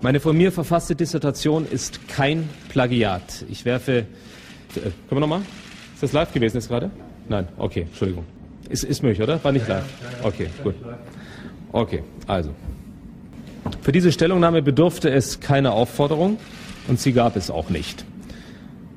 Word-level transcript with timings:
Meine 0.00 0.20
von 0.20 0.36
mir 0.36 0.52
verfasste 0.52 0.94
Dissertation 0.94 1.66
ist 1.68 2.06
kein 2.08 2.48
Plagiat. 2.68 3.44
Ich 3.48 3.64
werfe. 3.64 4.06
Äh, 4.76 4.80
können 4.80 4.94
wir 5.10 5.20
nochmal? 5.20 5.40
Ist 5.94 6.02
das 6.04 6.12
live 6.12 6.32
gewesen 6.32 6.58
jetzt 6.58 6.68
gerade? 6.68 6.90
Nein, 7.28 7.48
okay, 7.58 7.82
Entschuldigung. 7.82 8.24
Ist, 8.68 8.84
ist 8.84 9.02
möglich, 9.02 9.20
oder? 9.20 9.42
War 9.42 9.50
nicht 9.50 9.66
live? 9.66 9.84
Okay, 10.22 10.48
gut. 10.62 10.76
Okay, 11.72 12.04
also. 12.28 12.50
Für 13.82 13.90
diese 13.90 14.12
Stellungnahme 14.12 14.62
bedurfte 14.62 15.10
es 15.10 15.40
keiner 15.40 15.72
Aufforderung 15.72 16.38
und 16.86 17.00
sie 17.00 17.12
gab 17.12 17.34
es 17.34 17.50
auch 17.50 17.68
nicht. 17.68 18.04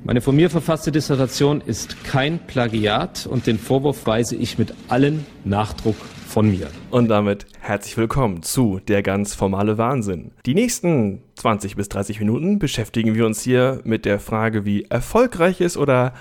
Meine 0.03 0.21
von 0.21 0.35
mir 0.35 0.51
verfasste 0.51 0.91
Dissertation 0.91 1.61
ist 1.61 2.03
kein 2.03 2.39
Plagiat 2.39 3.25
und 3.25 3.47
den 3.47 3.57
Vorwurf 3.57 4.05
weise 4.05 4.35
ich 4.35 4.59
mit 4.59 4.73
allen 4.87 5.25
Nachdruck 5.45 5.95
von 6.31 6.49
mir. 6.49 6.67
Und 6.89 7.09
damit 7.09 7.45
herzlich 7.59 7.97
willkommen 7.97 8.41
zu 8.41 8.79
Der 8.87 9.03
ganz 9.03 9.35
formale 9.35 9.77
Wahnsinn. 9.77 10.31
Die 10.45 10.53
nächsten 10.53 11.21
20 11.35 11.75
bis 11.75 11.89
30 11.89 12.19
Minuten 12.19 12.57
beschäftigen 12.57 13.15
wir 13.15 13.25
uns 13.25 13.41
hier 13.41 13.81
mit 13.83 14.05
der 14.05 14.19
Frage, 14.19 14.63
wie 14.63 14.83
erfolgreiches 14.83 15.75
oder 15.75 16.13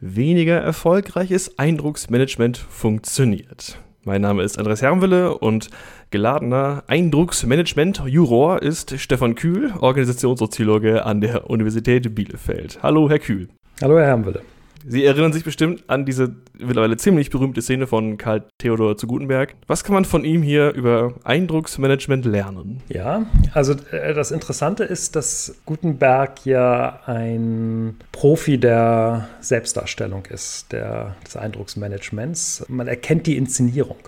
weniger 0.00 0.58
erfolgreiches 0.58 1.58
Eindrucksmanagement 1.58 2.58
funktioniert. 2.58 3.78
Mein 4.04 4.20
Name 4.20 4.42
ist 4.42 4.58
Andres 4.58 4.82
Hermwille 4.82 5.36
und 5.36 5.70
geladener 6.10 6.84
Eindrucksmanagement-Juror 6.86 8.62
ist 8.62 9.00
Stefan 9.00 9.34
Kühl, 9.34 9.72
Organisationssoziologe 9.80 11.04
an 11.06 11.20
der 11.22 11.48
Universität 11.48 12.14
Bielefeld. 12.14 12.80
Hallo, 12.82 13.08
Herr 13.08 13.18
Kühl. 13.18 13.48
Hallo, 13.80 13.98
Herr 13.98 14.06
Hermwille. 14.06 14.42
Sie 14.86 15.04
erinnern 15.04 15.32
sich 15.32 15.44
bestimmt 15.44 15.84
an 15.88 16.04
diese 16.04 16.34
mittlerweile 16.58 16.96
ziemlich 16.96 17.30
berühmte 17.30 17.62
Szene 17.62 17.86
von 17.86 18.18
Karl 18.18 18.44
Theodor 18.58 18.96
zu 18.96 19.06
Gutenberg. 19.06 19.54
Was 19.66 19.84
kann 19.84 19.94
man 19.94 20.04
von 20.04 20.24
ihm 20.24 20.42
hier 20.42 20.72
über 20.72 21.14
Eindrucksmanagement 21.24 22.24
lernen? 22.24 22.82
Ja, 22.88 23.26
also 23.54 23.74
äh, 23.90 24.14
das 24.14 24.30
Interessante 24.30 24.84
ist, 24.84 25.16
dass 25.16 25.56
Gutenberg 25.66 26.44
ja 26.44 27.00
ein 27.06 27.96
Profi 28.12 28.58
der 28.58 29.28
Selbstdarstellung 29.40 30.26
ist, 30.26 30.72
der, 30.72 31.16
des 31.26 31.36
Eindrucksmanagements. 31.36 32.64
Man 32.68 32.88
erkennt 32.88 33.26
die 33.26 33.36
Inszenierung 33.36 33.98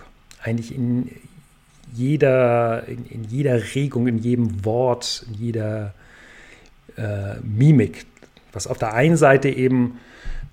eigentlich 0.43 0.73
in 0.73 1.09
jeder, 1.93 2.87
in, 2.87 3.05
in 3.05 3.23
jeder 3.25 3.61
Regung, 3.75 4.07
in 4.07 4.17
jedem 4.17 4.65
Wort, 4.65 5.25
in 5.27 5.33
jeder 5.33 5.93
äh, 6.97 7.35
Mimik, 7.43 8.05
was 8.53 8.67
auf 8.67 8.77
der 8.77 8.93
einen 8.93 9.17
Seite 9.17 9.49
eben 9.49 9.99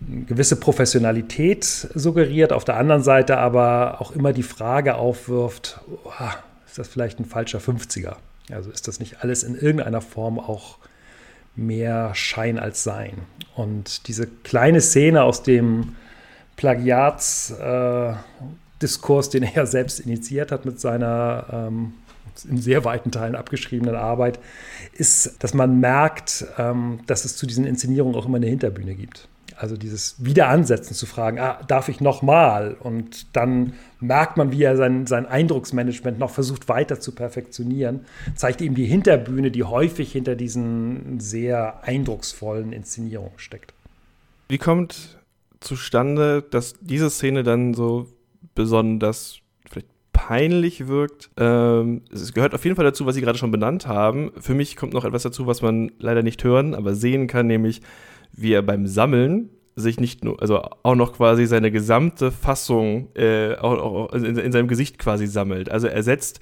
gewisse 0.01 0.57
Professionalität 0.57 1.65
suggeriert, 1.65 2.53
auf 2.53 2.65
der 2.65 2.77
anderen 2.77 3.03
Seite 3.03 3.39
aber 3.39 4.01
auch 4.01 4.13
immer 4.13 4.33
die 4.33 4.43
Frage 4.43 4.95
aufwirft, 4.95 5.81
oh, 6.05 6.11
ist 6.67 6.79
das 6.79 6.89
vielleicht 6.89 7.19
ein 7.19 7.25
falscher 7.25 7.59
50er? 7.59 8.17
Also 8.51 8.71
ist 8.71 8.89
das 8.89 9.01
nicht 9.01 9.23
alles 9.23 9.43
in 9.43 9.55
irgendeiner 9.55 10.01
Form 10.01 10.39
auch 10.39 10.79
mehr 11.57 12.15
Schein 12.15 12.59
als 12.59 12.85
Sein? 12.85 13.13
Und 13.57 14.09
diese 14.09 14.27
kleine 14.27 14.81
Szene 14.81 15.23
aus 15.23 15.43
dem 15.43 15.97
Plagiatsdiskurs, 16.57 19.29
äh, 19.29 19.31
den 19.31 19.43
er 19.43 19.55
ja 19.55 19.67
selbst 19.67 20.01
initiiert 20.01 20.53
hat 20.53 20.65
mit 20.65 20.81
seiner 20.81 21.47
ähm, 21.53 21.95
in 22.49 22.59
sehr 22.59 22.85
weiten 22.85 23.11
Teilen 23.11 23.35
abgeschriebenen 23.35 23.97
Arbeit, 23.97 24.39
ist, 24.93 25.43
dass 25.43 25.55
man 25.55 25.81
merkt, 25.81 26.47
ähm, 26.57 27.01
dass 27.07 27.25
es 27.25 27.37
zu 27.37 27.47
diesen 27.47 27.65
Inszenierungen 27.65 28.15
auch 28.15 28.27
immer 28.27 28.37
eine 28.37 28.47
Hinterbühne 28.47 28.95
gibt. 28.95 29.29
Also 29.57 29.77
dieses 29.77 30.17
Wiederansetzen 30.25 30.95
zu 30.95 31.07
fragen, 31.07 31.39
ah, 31.39 31.61
darf 31.67 31.89
ich 31.89 32.01
nochmal? 32.01 32.77
Und 32.79 33.35
dann 33.37 33.75
merkt 34.01 34.37
man, 34.37 34.53
wie 34.53 34.63
er 34.63 34.77
sein, 34.77 35.07
sein 35.07 35.27
Eindrucksmanagement 35.27 36.19
noch 36.19 36.31
versucht 36.31 36.69
weiter 36.69 37.01
zu 37.01 37.13
perfektionieren, 37.15 38.07
zeigt 38.35 38.61
ihm 38.61 38.75
die 38.75 38.87
Hinterbühne, 38.87 39.51
die 39.51 39.65
häufig 39.65 40.13
hinter 40.13 40.37
diesen 40.37 41.21
sehr 41.21 41.83
eindrucksvollen 41.83 42.73
Inszenierungen 42.73 43.39
steckt. 43.39 43.73
Wie 44.49 44.59
kommt 44.59 45.19
zustande, 45.61 46.43
dass 46.43 46.75
diese 46.81 47.11
Szene 47.11 47.43
dann 47.43 47.75
so 47.75 48.07
besonders 48.55 49.39
vielleicht 49.69 49.89
peinlich 50.13 50.89
wirkt? 50.89 51.31
Ähm, 51.37 52.03
es 52.13 52.33
gehört 52.33 52.55
auf 52.55 52.65
jeden 52.65 52.77
Fall 52.77 52.85
dazu, 52.85 53.07
was 53.07 53.15
Sie 53.15 53.21
gerade 53.21 53.39
schon 53.39 53.51
benannt 53.51 53.87
haben. 53.87 54.33
Für 54.39 54.55
mich 54.55 54.77
kommt 54.77 54.95
noch 54.95 55.05
etwas 55.05 55.23
dazu, 55.23 55.47
was 55.47 55.63
man 55.63 55.91
leider 55.99 56.23
nicht 56.23 56.43
hören, 56.45 56.75
aber 56.75 56.95
sehen 56.95 57.27
kann, 57.27 57.47
nämlich 57.47 57.83
wie 58.33 58.53
er 58.53 58.63
beim 58.63 58.87
Sammeln 58.87 59.51
sich 59.77 60.01
nicht 60.01 60.25
nur, 60.25 60.41
also 60.41 60.61
auch 60.83 60.95
noch 60.95 61.13
quasi 61.13 61.47
seine 61.47 61.71
gesamte 61.71 62.33
Fassung 62.33 63.15
äh, 63.15 63.55
auch, 63.55 63.79
auch 63.79 64.13
in, 64.13 64.37
in, 64.37 64.53
seinem 64.53 64.69
Gesicht 64.69 64.99
quasi 64.99 65.27
sammelt. 65.27 65.71
Also 65.71 65.87
er 65.87 66.03
setzt 66.03 66.41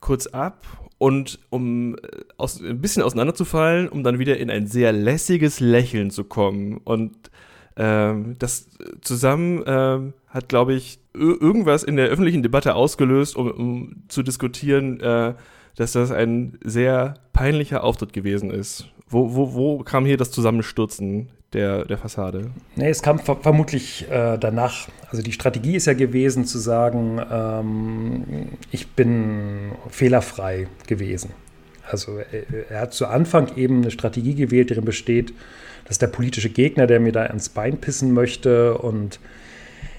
kurz 0.00 0.26
ab 0.28 0.64
und 0.98 1.40
um 1.50 1.96
äh, 1.96 1.98
aus, 2.36 2.60
ein 2.62 2.80
bisschen 2.80 3.02
auseinanderzufallen, 3.02 3.88
um 3.88 4.02
dann 4.02 4.18
wieder 4.18 4.36
in 4.36 4.50
ein 4.50 4.66
sehr 4.66 4.92
lässiges 4.92 5.60
Lächeln 5.60 6.10
zu 6.10 6.24
kommen. 6.24 6.78
Und 6.78 7.30
ähm, 7.76 8.36
das 8.38 8.68
zusammen 9.02 9.62
ähm, 9.66 10.14
hat, 10.28 10.48
glaube 10.48 10.74
ich, 10.74 10.98
irgendwas 11.12 11.82
in 11.82 11.96
der 11.96 12.08
öffentlichen 12.08 12.42
Debatte 12.42 12.74
ausgelöst, 12.74 13.36
um, 13.36 13.50
um 13.50 14.02
zu 14.08 14.22
diskutieren, 14.22 15.00
äh, 15.00 15.34
dass 15.76 15.92
das 15.92 16.10
ein 16.10 16.58
sehr 16.64 17.14
peinlicher 17.32 17.84
Auftritt 17.84 18.12
gewesen 18.12 18.50
ist. 18.50 18.88
Wo, 19.08 19.34
wo, 19.34 19.54
wo 19.54 19.78
kam 19.78 20.04
hier 20.04 20.16
das 20.16 20.30
Zusammenstürzen 20.32 21.28
der, 21.52 21.84
der 21.84 21.96
Fassade? 21.96 22.50
Nee, 22.74 22.88
es 22.88 23.02
kam 23.02 23.18
ver 23.18 23.36
vermutlich 23.36 24.10
äh, 24.10 24.36
danach. 24.36 24.88
Also 25.10 25.22
die 25.22 25.32
Strategie 25.32 25.76
ist 25.76 25.86
ja 25.86 25.94
gewesen 25.94 26.44
zu 26.44 26.58
sagen, 26.58 27.20
ähm, 27.30 28.48
ich 28.72 28.88
bin 28.88 29.72
fehlerfrei 29.88 30.66
gewesen. 30.86 31.30
Also 31.88 32.18
er, 32.18 32.70
er, 32.70 32.80
hat 32.80 32.94
zu 32.94 33.06
Anfang 33.06 33.56
eben 33.56 33.82
eine 33.82 33.92
Strategie 33.92 34.34
gewählt, 34.34 34.72
darin 34.72 34.84
besteht, 34.84 35.32
dass 35.86 35.98
der 35.98 36.08
politische 36.08 36.50
Gegner, 36.50 36.88
der 36.88 36.98
mir 36.98 37.12
da 37.12 37.26
ins 37.26 37.48
Bein 37.48 37.78
pissen 37.78 38.12
möchte 38.12 38.76
und 38.76 39.20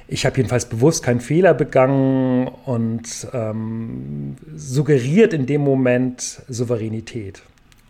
ich 0.10 0.26
habe 0.26 0.38
jedenfalls 0.38 0.66
bewusst 0.66 1.04
keinen 1.04 1.20
Fehler 1.20 1.54
begangen 1.54 2.48
und 2.66 3.28
ähm, 3.34 4.38
suggeriert 4.56 5.34
in 5.34 5.46
dem 5.46 5.62
Moment 5.62 6.42
Souveränität. 6.48 7.42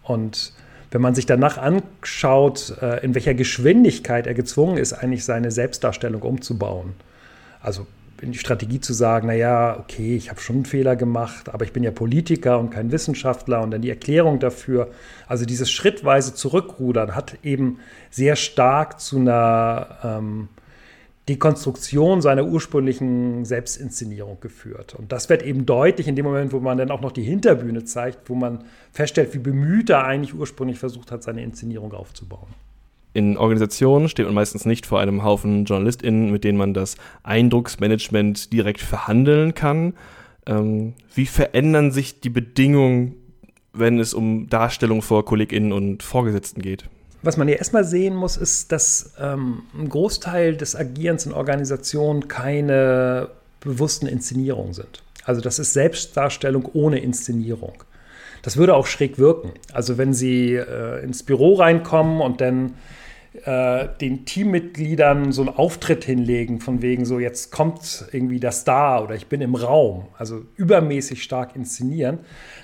Und 0.02 0.54
wenn 0.92 1.02
man 1.02 1.16
sich 1.16 1.26
danach 1.26 1.58
anschaut, 1.58 2.78
äh, 2.82 3.04
in 3.04 3.16
welcher 3.16 3.34
Geschwindigkeit 3.34 4.28
er 4.28 4.34
gezwungen 4.34 4.78
ist, 4.78 4.94
eigentlich 4.94 5.26
seine 5.26 5.52
Selbstdarstellung 5.52 6.22
umzubauen. 6.22 6.94
Also 7.62 7.86
in 8.22 8.32
die 8.32 8.40
Strategie 8.40 8.80
zu 8.80 8.94
sagen, 8.94 9.28
naja, 9.28 9.78
okay, 9.80 10.16
ich 10.16 10.30
habe 10.30 10.40
schon 10.40 10.58
einen 10.58 10.66
Fehler 10.66 10.96
gemacht, 10.96 11.50
aber 11.50 11.66
ich 11.66 11.74
bin 11.74 11.84
ja 11.84 11.92
Politiker 11.92 12.60
und 12.60 12.72
kein 12.72 12.92
Wissenschaftler 12.92 13.62
und 13.62 13.72
dann 13.72 13.82
die 13.82 13.90
Erklärung 13.90 14.40
dafür. 14.40 14.90
Also 15.28 15.46
dieses 15.46 15.70
schrittweise 15.70 16.34
Zurückrudern 16.34 17.16
hat 17.16 17.38
eben 17.44 17.80
sehr 18.10 18.36
stark 18.36 19.00
zu 19.00 19.18
einer 19.18 19.98
ähm, 20.04 20.50
Dekonstruktion 21.30 22.22
seiner 22.22 22.46
ursprünglichen 22.46 23.44
Selbstinszenierung 23.44 24.40
geführt. 24.40 24.96
Und 24.96 25.12
das 25.12 25.28
wird 25.30 25.44
eben 25.44 25.66
deutlich 25.66 26.08
in 26.08 26.16
dem 26.16 26.26
Moment, 26.26 26.54
wo 26.54 26.60
man 26.60 26.78
dann 26.78 26.90
auch 26.90 27.02
noch 27.02 27.12
die 27.12 27.24
Hinterbühne 27.24 27.84
zeigt, 27.84 28.30
wo 28.30 28.36
man 28.36 28.64
feststellt, 28.94 29.34
wie 29.34 29.40
bemüht 29.40 29.90
er 29.90 30.06
eigentlich 30.06 30.34
ursprünglich 30.34 30.80
versucht 30.80 31.12
hat, 31.12 31.24
seine 31.24 31.44
Inszenierung 31.44 31.94
aufzubauen. 31.94 32.48
In 33.14 33.36
Organisationen 33.36 34.10
steht 34.10 34.26
man 34.26 34.36
meistens 34.36 34.66
nicht 34.66 34.86
vor 34.86 35.00
einem 35.00 35.24
Haufen 35.24 35.66
JournalistInnen, 35.66 36.32
mit 36.32 36.44
denen 36.44 36.58
man 36.58 36.74
das 36.74 36.96
Eindrucksmanagement 37.24 38.54
direkt 38.54 38.80
verhandeln 38.80 39.54
kann. 39.54 39.96
Ähm, 40.46 40.94
wie 41.14 41.26
verändern 41.26 41.92
sich 41.92 42.22
die 42.22 42.30
Bedingungen, 42.30 43.16
wenn 43.74 44.00
es 44.00 44.14
um 44.14 44.48
Darstellung 44.50 45.02
vor 45.02 45.26
KollegInnen 45.26 45.74
und 45.74 46.04
Vorgesetzten 46.04 46.62
geht? 46.62 46.86
Was 47.22 47.38
man 47.38 47.48
hier 47.48 47.58
erstmal 47.58 47.84
sehen 47.84 48.16
muss, 48.16 48.38
ist, 48.38 48.72
dass 48.72 49.14
ähm, 49.20 49.64
ein 49.78 49.90
Großteil 49.90 50.56
des 50.56 50.76
Agierens 50.76 51.26
in 51.26 51.34
Organisationen 51.34 52.28
keine 52.28 53.30
bewussten 53.60 54.08
Inszenierungen 54.08 54.74
sind. 54.74 55.02
Also 55.26 55.42
das 55.42 55.60
ist 55.60 55.74
Selbstdarstellung 55.74 56.70
ohne 56.74 57.00
Inszenierung. 57.00 57.84
Das 58.44 58.56
würde 58.56 58.76
auch 58.76 58.86
schräg 58.86 59.18
wirken. 59.18 59.52
Also 59.74 59.98
wenn 59.98 60.14
Sie 60.14 60.54
äh, 60.54 61.04
ins 61.04 61.24
Büro 61.24 61.56
reinkommen 61.56 62.22
und 62.22 62.40
dann 62.40 62.76
äh, 63.44 63.88
den 64.00 64.26
Teammitgliedern 64.26 65.32
so 65.32 65.42
einen 65.42 65.50
Auftritt 65.50 66.06
hinlegen, 66.06 66.62
von 66.62 66.82
wegen 66.82 67.04
so, 67.04 67.20
jetzt 67.20 67.52
kommt 67.52 68.06
irgendwie 68.12 68.40
der 68.40 68.52
Star 68.52 69.04
oder 69.04 69.16
ich 69.16 69.28
bin 69.28 69.42
im 69.42 69.56
Raum, 69.56 70.06
also 70.18 70.44
übermäßig 70.56 71.24
stark 71.24 71.56
inszenieren, 71.56 72.20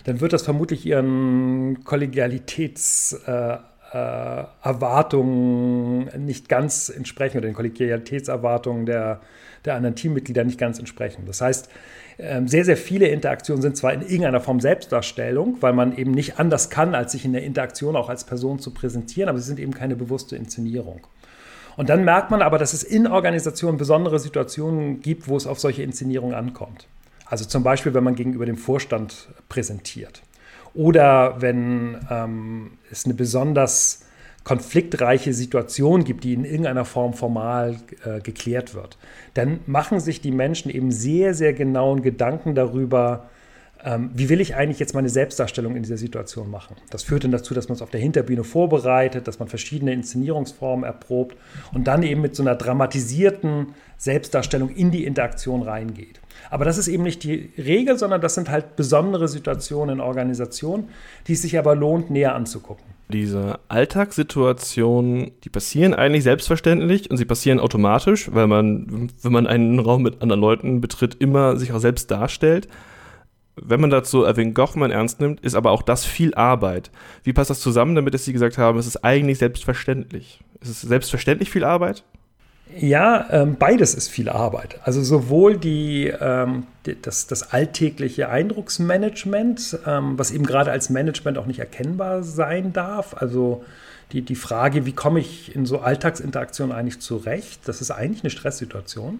dann 0.06 0.22
wird 0.22 0.32
das 0.32 0.44
vermutlich 0.44 0.86
ihren 0.86 1.84
Kollegialitäts- 1.84 3.26
äh, 3.26 3.58
Erwartungen 3.98 6.10
nicht 6.26 6.50
ganz 6.50 6.90
entsprechen 6.90 7.38
oder 7.38 7.48
den 7.48 7.54
Kollegialitätserwartungen 7.54 8.88
der, 8.88 9.22
der 9.66 9.76
anderen 9.76 9.96
Teammitglieder 9.96 10.44
nicht 10.44 10.60
ganz 10.60 10.80
entsprechen. 10.80 11.26
Das 11.28 11.42
heißt, 11.42 11.70
ähm, 12.18 12.48
sehr, 12.48 12.66
sehr 12.66 12.78
viele 12.78 13.08
Interaktionen 13.08 13.62
sind 13.62 13.78
zwar 13.78 13.94
in 13.94 14.02
irgendeiner 14.02 14.40
Form 14.40 14.60
Selbstdarstellung, 14.60 15.58
weil 15.62 15.74
man 15.74 15.96
eben 15.96 16.10
nicht 16.12 16.40
anders 16.40 16.72
kann, 16.72 16.96
als 16.96 17.12
sich 17.12 17.26
in 17.26 17.34
der 17.34 17.44
Interaktion 17.44 17.96
auch 17.96 18.10
als 18.10 18.24
Person 18.24 18.58
zu 18.60 18.72
präsentieren, 18.72 19.30
aber 19.30 19.38
sie 19.38 19.46
sind 19.46 19.60
eben 19.60 19.74
keine 19.74 19.96
bewusste 19.96 20.36
Inszenierung. 20.36 21.06
Und 21.76 21.90
dann 21.90 22.04
merkt 22.04 22.32
man 22.32 22.42
aber, 22.42 22.58
dass 22.58 22.74
es 22.74 22.84
in 22.84 23.08
Organisationen 23.08 23.78
besondere 23.78 24.20
Situationen 24.20 25.02
gibt, 25.02 25.28
wo 25.28 25.38
es 25.38 25.48
auf 25.48 25.60
solche 25.60 25.84
Inszenierungen 25.84 26.36
ankommt. 26.36 26.88
Also 27.26 27.46
zum 27.46 27.64
Beispiel, 27.64 27.94
wenn 27.94 28.04
man 28.04 28.16
gegenüber 28.16 28.46
dem 28.46 28.58
Vorstand 28.58 29.30
präsentiert 29.50 30.22
Oder 30.74 31.42
wenn 31.42 31.98
ähm, 32.10 32.72
es 32.92 33.06
eine 33.06 33.14
besonders 33.14 34.06
konfliktreiche 34.44 35.34
Situation 35.34 36.04
gibt, 36.04 36.24
die 36.24 36.34
in 36.34 36.46
irgendeiner 36.46 36.86
Form 36.86 37.14
formal 37.14 37.78
äh, 38.04 38.20
geklärt 38.20 38.76
wird, 38.76 38.98
dann 39.36 39.60
machen 39.68 40.00
sich 40.00 40.20
die 40.20 40.32
Menschen 40.32 40.70
eben 40.70 40.92
sehr, 40.92 41.34
sehr 41.34 41.54
genauen 41.54 42.02
Gedanken 42.02 42.56
darüber, 42.56 43.30
ähm, 43.84 44.12
wie 44.14 44.30
will 44.30 44.40
ich 44.40 44.56
eigentlich 44.56 44.80
jetzt 44.80 44.94
meine 44.94 45.10
Selbstdarstellung 45.10 45.76
in 45.76 45.84
dieser 45.84 45.98
Situation 45.98 46.50
machen. 46.50 46.76
Das 46.90 47.04
führt 47.04 47.24
dann 47.24 47.32
dazu, 47.32 47.54
dass 47.54 47.68
man 47.68 47.76
es 47.76 47.82
auf 47.82 47.90
der 47.90 48.00
Hinterbühne 48.00 48.44
vorbereitet, 48.44 49.28
dass 49.28 49.40
man 49.40 49.48
verschiedene 49.48 49.94
Inszenierungsformen 49.94 50.86
erprobt 50.86 51.36
und 51.74 51.88
dann 51.88 52.04
eben 52.04 52.22
mit 52.22 52.36
so 52.36 52.44
einer 52.44 52.56
dramatisierten 52.56 53.68
Selbstdarstellung 53.98 54.70
in 54.70 54.92
die 54.92 55.06
Interaktion 55.06 55.62
reingeht. 55.62 56.20
Aber 56.50 56.66
das 56.66 56.78
ist 56.78 56.88
eben 56.88 57.04
nicht 57.04 57.24
die 57.24 57.52
Regel, 57.58 57.98
sondern 57.98 58.22
das 58.22 58.36
sind 58.36 58.50
halt 58.50 58.76
besondere 58.76 59.28
Situationen 59.28 59.98
in 59.98 60.02
Organisationen, 60.02 60.90
die 61.28 61.34
es 61.34 61.42
sich 61.42 61.58
aber 61.58 61.76
lohnt, 61.76 62.10
näher 62.10 62.36
anzugucken. 62.36 62.84
Diese 63.10 63.60
Alltagssituationen, 63.68 65.32
die 65.44 65.50
passieren 65.50 65.94
eigentlich 65.94 66.24
selbstverständlich 66.24 67.12
und 67.12 67.18
sie 67.18 67.26
passieren 67.26 67.60
automatisch, 67.60 68.34
weil 68.34 68.48
man, 68.48 69.12
wenn 69.22 69.32
man 69.32 69.46
einen 69.46 69.80
Raum 69.80 70.04
mit 70.04 70.22
anderen 70.22 70.42
Leuten 70.42 70.82
betritt, 70.82 71.16
immer 71.16 71.58
sich 71.58 71.74
auch 71.74 71.80
selbst 71.80 72.10
darstellt. 72.10 72.68
Wenn 73.56 73.82
man 73.82 73.92
dazu 73.92 74.24
Erwin 74.24 74.54
Gochmann 74.54 74.92
ernst 74.92 75.20
nimmt, 75.22 75.40
ist 75.42 75.56
aber 75.56 75.72
auch 75.72 75.84
das 75.84 76.06
viel 76.06 76.34
Arbeit. 76.34 76.90
Wie 77.24 77.34
passt 77.34 77.52
das 77.52 77.60
zusammen, 77.60 77.96
damit 77.96 78.14
dass 78.14 78.26
Sie 78.26 78.34
gesagt 78.34 78.58
haben, 78.58 78.80
es 78.80 78.88
ist 78.88 79.04
eigentlich 79.04 79.38
selbstverständlich? 79.38 80.40
Ist 80.62 80.70
es 80.70 80.82
selbstverständlich 80.82 81.52
viel 81.52 81.64
Arbeit? 81.64 82.04
Ja, 82.76 83.28
ähm, 83.30 83.58
beides 83.60 83.94
ist 83.94 84.10
viel 84.10 84.30
Arbeit. 84.30 84.80
Also 84.84 85.04
sowohl 85.04 85.58
die, 85.58 86.08
ähm, 86.08 86.66
die 86.86 87.00
das, 87.00 87.28
das, 87.28 87.54
alltägliche 87.54 88.30
Eindrucksmanagement, 88.30 89.80
ähm, 89.86 90.18
was 90.18 90.32
eben 90.32 90.46
gerade 90.46 90.72
als 90.72 90.90
Management 90.90 91.38
auch 91.38 91.46
nicht 91.46 91.60
erkennbar 91.60 92.24
sein 92.24 92.74
darf. 92.74 93.16
Also 93.20 93.64
die, 94.12 94.22
die 94.22 94.36
Frage, 94.36 94.86
wie 94.86 94.94
komme 94.94 95.20
ich 95.20 95.56
in 95.56 95.66
so 95.66 95.80
Alltagsinteraktionen 95.80 96.76
eigentlich 96.76 97.00
zurecht, 97.00 97.68
das 97.68 97.82
ist 97.82 97.92
eigentlich 97.92 98.24
eine 98.24 98.32
Stresssituation, 98.32 99.20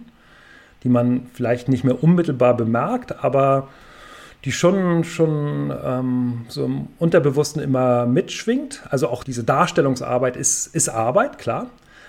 die 0.82 0.88
man 0.88 1.26
vielleicht 1.32 1.68
nicht 1.68 1.84
mehr 1.84 2.02
unmittelbar 2.02 2.56
bemerkt, 2.56 3.22
aber 3.22 3.68
die 4.44 4.52
schon, 4.52 5.04
schon 5.04 5.72
ähm, 5.84 6.44
so 6.48 6.64
im 6.64 6.88
Unterbewussten 6.98 7.62
immer 7.62 8.06
mitschwingt. 8.06 8.82
Also 8.90 9.08
auch 9.08 9.24
diese 9.24 9.44
Darstellungsarbeit 9.44 10.36
ist, 10.36 10.66
ist 10.74 10.88
Arbeit, 10.88 11.38
klar 11.38 11.68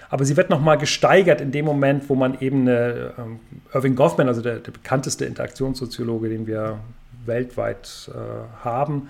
aber 0.09 0.25
sie 0.25 0.37
wird 0.37 0.49
nochmal 0.49 0.77
gesteigert 0.77 1.41
in 1.41 1.51
dem 1.51 1.65
Moment, 1.65 2.09
wo 2.09 2.15
man 2.15 2.39
eben 2.39 2.61
eine, 2.61 3.13
ähm, 3.17 3.39
Irving 3.73 3.95
Goffman, 3.95 4.27
also 4.27 4.41
der, 4.41 4.59
der, 4.59 4.71
bekannteste 4.71 5.25
Interaktionssoziologe, 5.25 6.29
den 6.29 6.47
wir 6.47 6.79
weltweit 7.25 8.09
äh, 8.13 8.63
haben, 8.63 9.09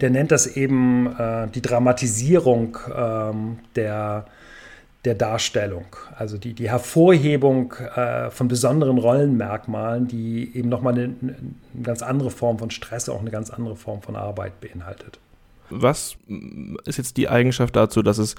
der 0.00 0.10
nennt 0.10 0.30
das 0.30 0.46
eben 0.56 1.16
äh, 1.18 1.48
die 1.48 1.62
Dramatisierung 1.62 2.76
ähm, 2.94 3.58
der, 3.76 4.26
der 5.06 5.14
Darstellung, 5.14 5.86
also 6.16 6.36
die, 6.36 6.52
die 6.52 6.68
Hervorhebung 6.68 7.72
äh, 7.72 8.30
von 8.30 8.48
besonderen 8.48 8.98
Rollenmerkmalen, 8.98 10.08
die 10.08 10.54
eben 10.54 10.68
nochmal 10.68 10.94
eine, 10.94 11.14
eine 11.22 11.82
ganz 11.82 12.02
andere 12.02 12.30
Form 12.30 12.58
von 12.58 12.70
Stress, 12.70 13.08
auch 13.08 13.20
eine 13.20 13.30
ganz 13.30 13.50
andere 13.50 13.76
Form 13.76 14.02
von 14.02 14.16
Arbeit 14.16 14.60
beinhaltet. 14.60 15.18
Was 15.70 16.16
ist 16.84 16.98
jetzt 16.98 17.16
die 17.16 17.28
Eigenschaft 17.28 17.74
dazu, 17.74 18.02
dass 18.02 18.18
es 18.18 18.34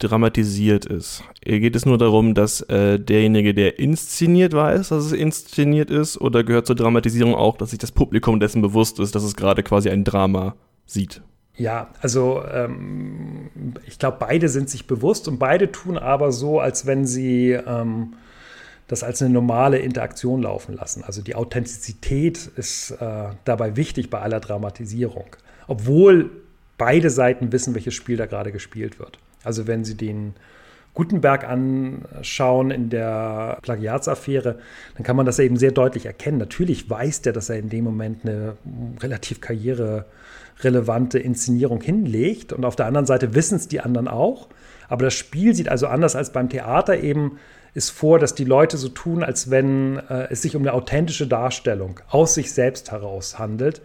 dramatisiert 0.00 0.86
ist. 0.86 1.22
Geht 1.42 1.76
es 1.76 1.86
nur 1.86 1.98
darum, 1.98 2.34
dass 2.34 2.62
äh, 2.62 2.98
derjenige, 2.98 3.54
der 3.54 3.78
inszeniert, 3.78 4.52
weiß, 4.54 4.88
dass 4.88 5.04
es 5.04 5.12
inszeniert 5.12 5.90
ist, 5.90 6.18
oder 6.18 6.42
gehört 6.42 6.66
zur 6.66 6.76
Dramatisierung 6.76 7.34
auch, 7.34 7.56
dass 7.58 7.70
sich 7.70 7.78
das 7.78 7.92
Publikum 7.92 8.40
dessen 8.40 8.62
bewusst 8.62 8.98
ist, 8.98 9.14
dass 9.14 9.22
es 9.22 9.36
gerade 9.36 9.62
quasi 9.62 9.90
ein 9.90 10.04
Drama 10.04 10.56
sieht? 10.86 11.22
Ja, 11.60 11.90
also 12.00 12.42
ähm, 12.50 13.50
ich 13.86 13.98
glaube, 13.98 14.16
beide 14.18 14.48
sind 14.48 14.70
sich 14.70 14.86
bewusst 14.86 15.28
und 15.28 15.38
beide 15.38 15.70
tun 15.70 15.98
aber 15.98 16.32
so, 16.32 16.58
als 16.58 16.86
wenn 16.86 17.04
sie 17.04 17.50
ähm, 17.50 18.14
das 18.88 19.02
als 19.02 19.20
eine 19.20 19.30
normale 19.30 19.76
Interaktion 19.76 20.40
laufen 20.40 20.74
lassen. 20.74 21.04
Also 21.04 21.20
die 21.20 21.34
Authentizität 21.34 22.46
ist 22.56 22.92
äh, 22.92 23.24
dabei 23.44 23.76
wichtig 23.76 24.08
bei 24.08 24.20
aller 24.22 24.40
Dramatisierung, 24.40 25.36
obwohl 25.66 26.30
beide 26.78 27.10
Seiten 27.10 27.52
wissen, 27.52 27.74
welches 27.74 27.92
Spiel 27.92 28.16
da 28.16 28.24
gerade 28.24 28.52
gespielt 28.52 28.98
wird. 28.98 29.18
Also 29.44 29.66
wenn 29.66 29.84
Sie 29.84 29.98
den 29.98 30.32
Gutenberg 30.94 31.44
anschauen 31.44 32.70
in 32.70 32.88
der 32.88 33.58
Plagiatsaffäre, 33.60 34.58
dann 34.94 35.02
kann 35.02 35.14
man 35.14 35.26
das 35.26 35.38
eben 35.38 35.58
sehr 35.58 35.72
deutlich 35.72 36.06
erkennen. 36.06 36.38
Natürlich 36.38 36.88
weiß 36.88 37.20
der, 37.20 37.34
dass 37.34 37.50
er 37.50 37.58
in 37.58 37.68
dem 37.68 37.84
Moment 37.84 38.24
eine 38.24 38.56
relativ 39.00 39.42
karriererelevante 40.60 41.18
Inszenierung 41.18 41.80
hinlegt. 41.80 42.52
Und 42.52 42.64
auf 42.64 42.76
der 42.76 42.86
anderen 42.86 43.06
Seite 43.06 43.34
wissen 43.34 43.56
es 43.56 43.68
die 43.68 43.80
anderen 43.80 44.08
auch. 44.08 44.48
Aber 44.88 45.04
das 45.04 45.14
Spiel 45.14 45.54
sieht 45.54 45.68
also 45.68 45.86
anders 45.86 46.16
als 46.16 46.32
beim 46.32 46.48
Theater 46.48 46.98
eben 46.98 47.38
ist 47.72 47.90
vor, 47.90 48.18
dass 48.18 48.34
die 48.34 48.44
Leute 48.44 48.76
so 48.76 48.88
tun, 48.88 49.22
als 49.22 49.50
wenn 49.50 49.98
äh, 50.08 50.26
es 50.30 50.42
sich 50.42 50.56
um 50.56 50.62
eine 50.62 50.72
authentische 50.72 51.28
Darstellung 51.28 52.00
aus 52.08 52.34
sich 52.34 52.52
selbst 52.52 52.90
heraus 52.90 53.38
handelt 53.38 53.80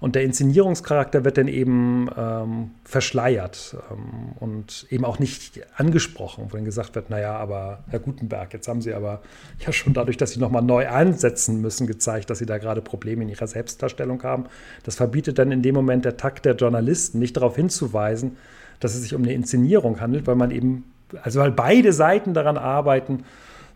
und 0.00 0.14
der 0.14 0.24
Inszenierungscharakter 0.24 1.24
wird 1.24 1.38
dann 1.38 1.48
eben 1.48 2.08
ähm, 2.16 2.70
verschleiert 2.84 3.76
ähm, 3.90 4.32
und 4.38 4.86
eben 4.90 5.04
auch 5.04 5.18
nicht 5.18 5.60
angesprochen, 5.76 6.48
wenn 6.52 6.64
gesagt 6.64 6.94
wird, 6.94 7.08
naja, 7.08 7.36
aber 7.36 7.84
Herr 7.88 8.00
Gutenberg, 8.00 8.52
jetzt 8.52 8.68
haben 8.68 8.82
Sie 8.82 8.92
aber 8.92 9.22
ja 9.64 9.72
schon 9.72 9.94
dadurch, 9.94 10.16
dass 10.16 10.32
Sie 10.32 10.40
nochmal 10.40 10.62
neu 10.62 10.88
ansetzen 10.88 11.60
müssen, 11.60 11.86
gezeigt, 11.86 12.28
dass 12.30 12.38
Sie 12.38 12.46
da 12.46 12.58
gerade 12.58 12.82
Probleme 12.82 13.22
in 13.22 13.28
Ihrer 13.30 13.46
Selbstdarstellung 13.46 14.22
haben. 14.22 14.46
Das 14.84 14.96
verbietet 14.96 15.38
dann 15.38 15.50
in 15.50 15.62
dem 15.62 15.74
Moment 15.74 16.04
der 16.04 16.16
Takt 16.16 16.44
der 16.44 16.56
Journalisten, 16.56 17.18
nicht 17.18 17.36
darauf 17.36 17.56
hinzuweisen, 17.56 18.36
dass 18.80 18.94
es 18.94 19.02
sich 19.02 19.14
um 19.14 19.22
eine 19.22 19.32
Inszenierung 19.32 20.00
handelt, 20.00 20.26
weil 20.26 20.36
man 20.36 20.50
eben, 20.50 20.84
also 21.22 21.40
weil 21.40 21.52
beide 21.52 21.92
Seiten 21.92 22.34
daran 22.34 22.58
arbeiten, 22.58 23.24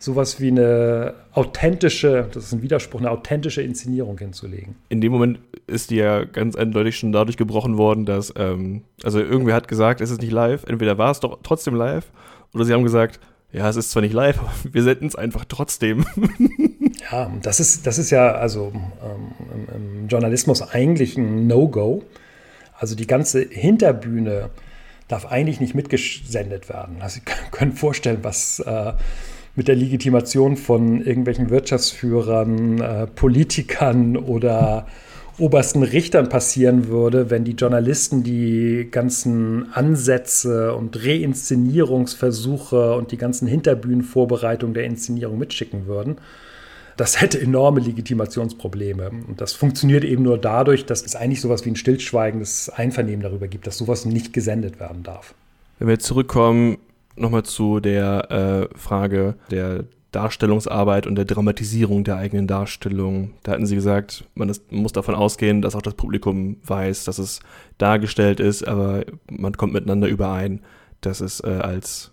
sowas 0.00 0.40
wie 0.40 0.48
eine 0.48 1.14
authentische, 1.32 2.26
das 2.32 2.44
ist 2.44 2.52
ein 2.54 2.62
Widerspruch, 2.62 3.00
eine 3.00 3.10
authentische 3.10 3.60
Inszenierung 3.60 4.18
hinzulegen. 4.18 4.74
In 4.88 5.02
dem 5.02 5.12
Moment 5.12 5.38
ist 5.66 5.90
die 5.90 5.96
ja 5.96 6.24
ganz 6.24 6.56
eindeutig 6.56 6.96
schon 6.96 7.12
dadurch 7.12 7.36
gebrochen 7.36 7.76
worden, 7.76 8.06
dass, 8.06 8.32
ähm, 8.36 8.82
also 9.04 9.20
irgendwer 9.20 9.54
hat 9.54 9.68
gesagt, 9.68 10.00
es 10.00 10.10
ist 10.10 10.22
nicht 10.22 10.32
live, 10.32 10.64
entweder 10.64 10.96
war 10.96 11.10
es 11.10 11.20
doch 11.20 11.38
trotzdem 11.42 11.74
live 11.74 12.10
oder 12.54 12.64
sie 12.64 12.72
haben 12.72 12.82
gesagt, 12.82 13.20
ja, 13.52 13.68
es 13.68 13.76
ist 13.76 13.90
zwar 13.90 14.00
nicht 14.00 14.14
live, 14.14 14.38
aber 14.40 14.52
wir 14.72 14.82
senden 14.82 15.06
es 15.06 15.16
einfach 15.16 15.44
trotzdem. 15.46 16.06
ja, 17.12 17.30
das 17.42 17.60
ist, 17.60 17.86
das 17.86 17.98
ist 17.98 18.10
ja 18.10 18.32
also 18.32 18.72
ähm, 18.74 19.68
im, 19.74 20.02
im 20.02 20.08
Journalismus 20.08 20.62
eigentlich 20.62 21.18
ein 21.18 21.46
No-Go. 21.46 22.04
Also 22.78 22.94
die 22.94 23.06
ganze 23.06 23.42
Hinterbühne 23.42 24.48
darf 25.08 25.26
eigentlich 25.26 25.60
nicht 25.60 25.74
mitgesendet 25.74 26.70
werden. 26.70 27.02
Also 27.02 27.16
Sie 27.16 27.22
können 27.50 27.72
vorstellen, 27.72 28.20
was 28.22 28.60
äh, 28.60 28.94
mit 29.56 29.68
der 29.68 29.76
Legitimation 29.76 30.56
von 30.56 31.04
irgendwelchen 31.04 31.50
Wirtschaftsführern, 31.50 32.80
äh, 32.80 33.06
Politikern 33.06 34.16
oder 34.16 34.86
obersten 35.38 35.82
Richtern 35.82 36.28
passieren 36.28 36.88
würde, 36.88 37.30
wenn 37.30 37.44
die 37.44 37.52
Journalisten 37.52 38.22
die 38.22 38.88
ganzen 38.90 39.72
Ansätze 39.72 40.74
und 40.74 41.02
Reinszenierungsversuche 41.04 42.94
und 42.94 43.10
die 43.10 43.16
ganzen 43.16 43.48
Hinterbühnenvorbereitungen 43.48 44.74
der 44.74 44.84
Inszenierung 44.84 45.38
mitschicken 45.38 45.86
würden. 45.86 46.18
Das 46.96 47.20
hätte 47.22 47.40
enorme 47.40 47.80
Legitimationsprobleme. 47.80 49.10
Und 49.26 49.40
das 49.40 49.54
funktioniert 49.54 50.04
eben 50.04 50.22
nur 50.22 50.36
dadurch, 50.36 50.84
dass 50.84 51.02
es 51.02 51.16
eigentlich 51.16 51.40
sowas 51.40 51.64
wie 51.64 51.70
ein 51.70 51.76
stillschweigendes 51.76 52.68
Einvernehmen 52.68 53.22
darüber 53.22 53.48
gibt, 53.48 53.66
dass 53.66 53.78
sowas 53.78 54.04
nicht 54.04 54.34
gesendet 54.34 54.78
werden 54.78 55.02
darf. 55.02 55.34
Wenn 55.78 55.88
wir 55.88 55.98
zurückkommen 55.98 56.76
nochmal 57.20 57.44
zu 57.44 57.80
der 57.80 58.30
äh, 58.30 58.78
Frage 58.78 59.36
der 59.50 59.84
Darstellungsarbeit 60.12 61.06
und 61.06 61.14
der 61.14 61.24
Dramatisierung 61.24 62.02
der 62.04 62.16
eigenen 62.16 62.46
Darstellung. 62.46 63.32
Da 63.42 63.52
hatten 63.52 63.66
Sie 63.66 63.76
gesagt, 63.76 64.24
man, 64.34 64.48
ist, 64.48 64.70
man, 64.72 64.82
muss 64.82 64.92
davon 64.92 65.14
ausgehen, 65.14 65.62
dass 65.62 65.76
auch 65.76 65.82
das 65.82 65.94
Publikum 65.94 66.56
weiß, 66.64 67.04
dass 67.04 67.18
es 67.18 67.40
dargestellt 67.78 68.40
ist, 68.40 68.66
aber 68.66 69.04
man 69.30 69.56
kommt 69.56 69.72
miteinander 69.72 70.08
überein, 70.08 70.62
dass 71.00 71.20
es 71.20 71.40
äh, 71.40 71.48
als 71.48 72.10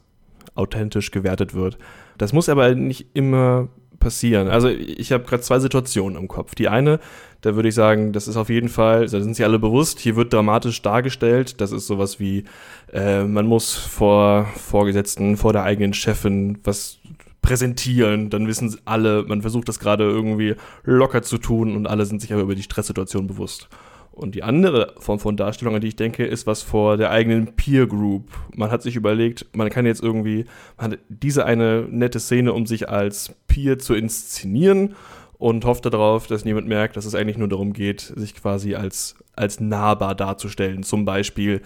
authentisch 0.54 1.12
gewertet 1.12 1.54
wird. 1.54 1.78
Das 2.18 2.34
muss 2.34 2.50
aber 2.50 2.76
nicht 2.76 3.08
immer 3.14 3.70
passieren. 4.00 4.48
Also 4.48 4.70
ich 4.70 5.12
habe 5.12 5.24
gerade 5.24 5.44
zwei 5.44 5.60
Situationen 5.60 6.18
im 6.18 6.27
Kopf. 6.27 6.56
Die 6.56 6.68
eine, 6.68 7.00
da 7.42 7.56
würde 7.56 7.70
ich 7.70 7.75
sagen, 7.75 8.13
das 8.13 8.27
ist 8.27 8.38
auf 8.38 8.50
jeden 8.50 8.70
Fall, 8.70 9.08
da 9.08 9.22
sind 9.22 9.36
sie 9.36 9.44
alle 9.44 9.60
bewusst, 9.60 10.00
hier 10.00 10.16
wird 10.16 10.34
dramatisch 10.34 10.82
dargestellt. 10.82 11.62
Das 11.62 11.72
ist 11.72 11.88
sowas 11.88 12.20
wie, 12.20 12.46
äh, 12.94 13.24
man 13.24 13.46
muss 13.46 13.75
vor 13.75 14.46
Vorgesetzten, 14.56 15.38
vor 15.38 15.54
der 15.54 15.63
eigenen 15.63 15.94
Chefin 15.94 16.60
was 16.63 17.00
präsentieren, 17.42 18.30
dann 18.30 18.46
wissen 18.48 18.75
alle, 18.84 19.24
man 19.24 19.42
versucht 19.42 19.70
das 19.70 19.80
gerade 19.80 20.04
irgendwie 20.04 20.56
locker 20.84 21.22
zu 21.22 21.38
tun 21.38 21.77
und 21.77 21.88
alle 21.88 22.06
sind 22.06 22.22
sich 22.22 22.34
aber 22.34 22.42
über 22.42 22.56
die 22.56 22.63
Stresssituation 22.63 23.25
bewusst. 23.27 23.70
Und 24.18 24.34
die 24.34 24.42
andere 24.42 24.96
Form 24.98 25.20
von 25.20 25.38
Darstellung, 25.38 25.76
an 25.76 25.82
die 25.82 25.90
ich 25.90 25.96
denke, 25.96 26.26
ist 26.26 26.48
was 26.48 26.64
vor 26.64 26.98
der 26.98 27.12
eigenen 27.12 27.56
Peer 27.56 27.86
Group. 27.86 28.30
Man 28.56 28.72
hat 28.72 28.82
sich 28.82 28.96
überlegt, 28.96 29.46
man 29.56 29.70
kann 29.70 29.86
jetzt 29.86 30.02
irgendwie, 30.02 30.46
man 30.76 30.94
hat 30.94 31.00
diese 31.08 31.46
eine 31.46 31.86
nette 31.88 32.20
Szene, 32.20 32.52
um 32.52 32.66
sich 32.66 32.90
als 32.90 33.36
Peer 33.48 33.78
zu 33.78 33.94
inszenieren 33.94 34.96
und 35.38 35.66
hofft 35.66 35.86
darauf, 35.86 36.26
dass 36.26 36.46
niemand 36.46 36.68
merkt, 36.68 36.98
dass 36.98 37.06
es 37.06 37.14
eigentlich 37.14 37.38
nur 37.38 37.48
darum 37.48 37.74
geht, 37.74 38.02
sich 38.16 38.34
quasi 38.34 38.74
als, 38.74 39.18
als 39.36 39.60
nahbar 39.60 40.16
darzustellen. 40.16 40.82
Zum 40.82 41.06
Beispiel, 41.06 41.62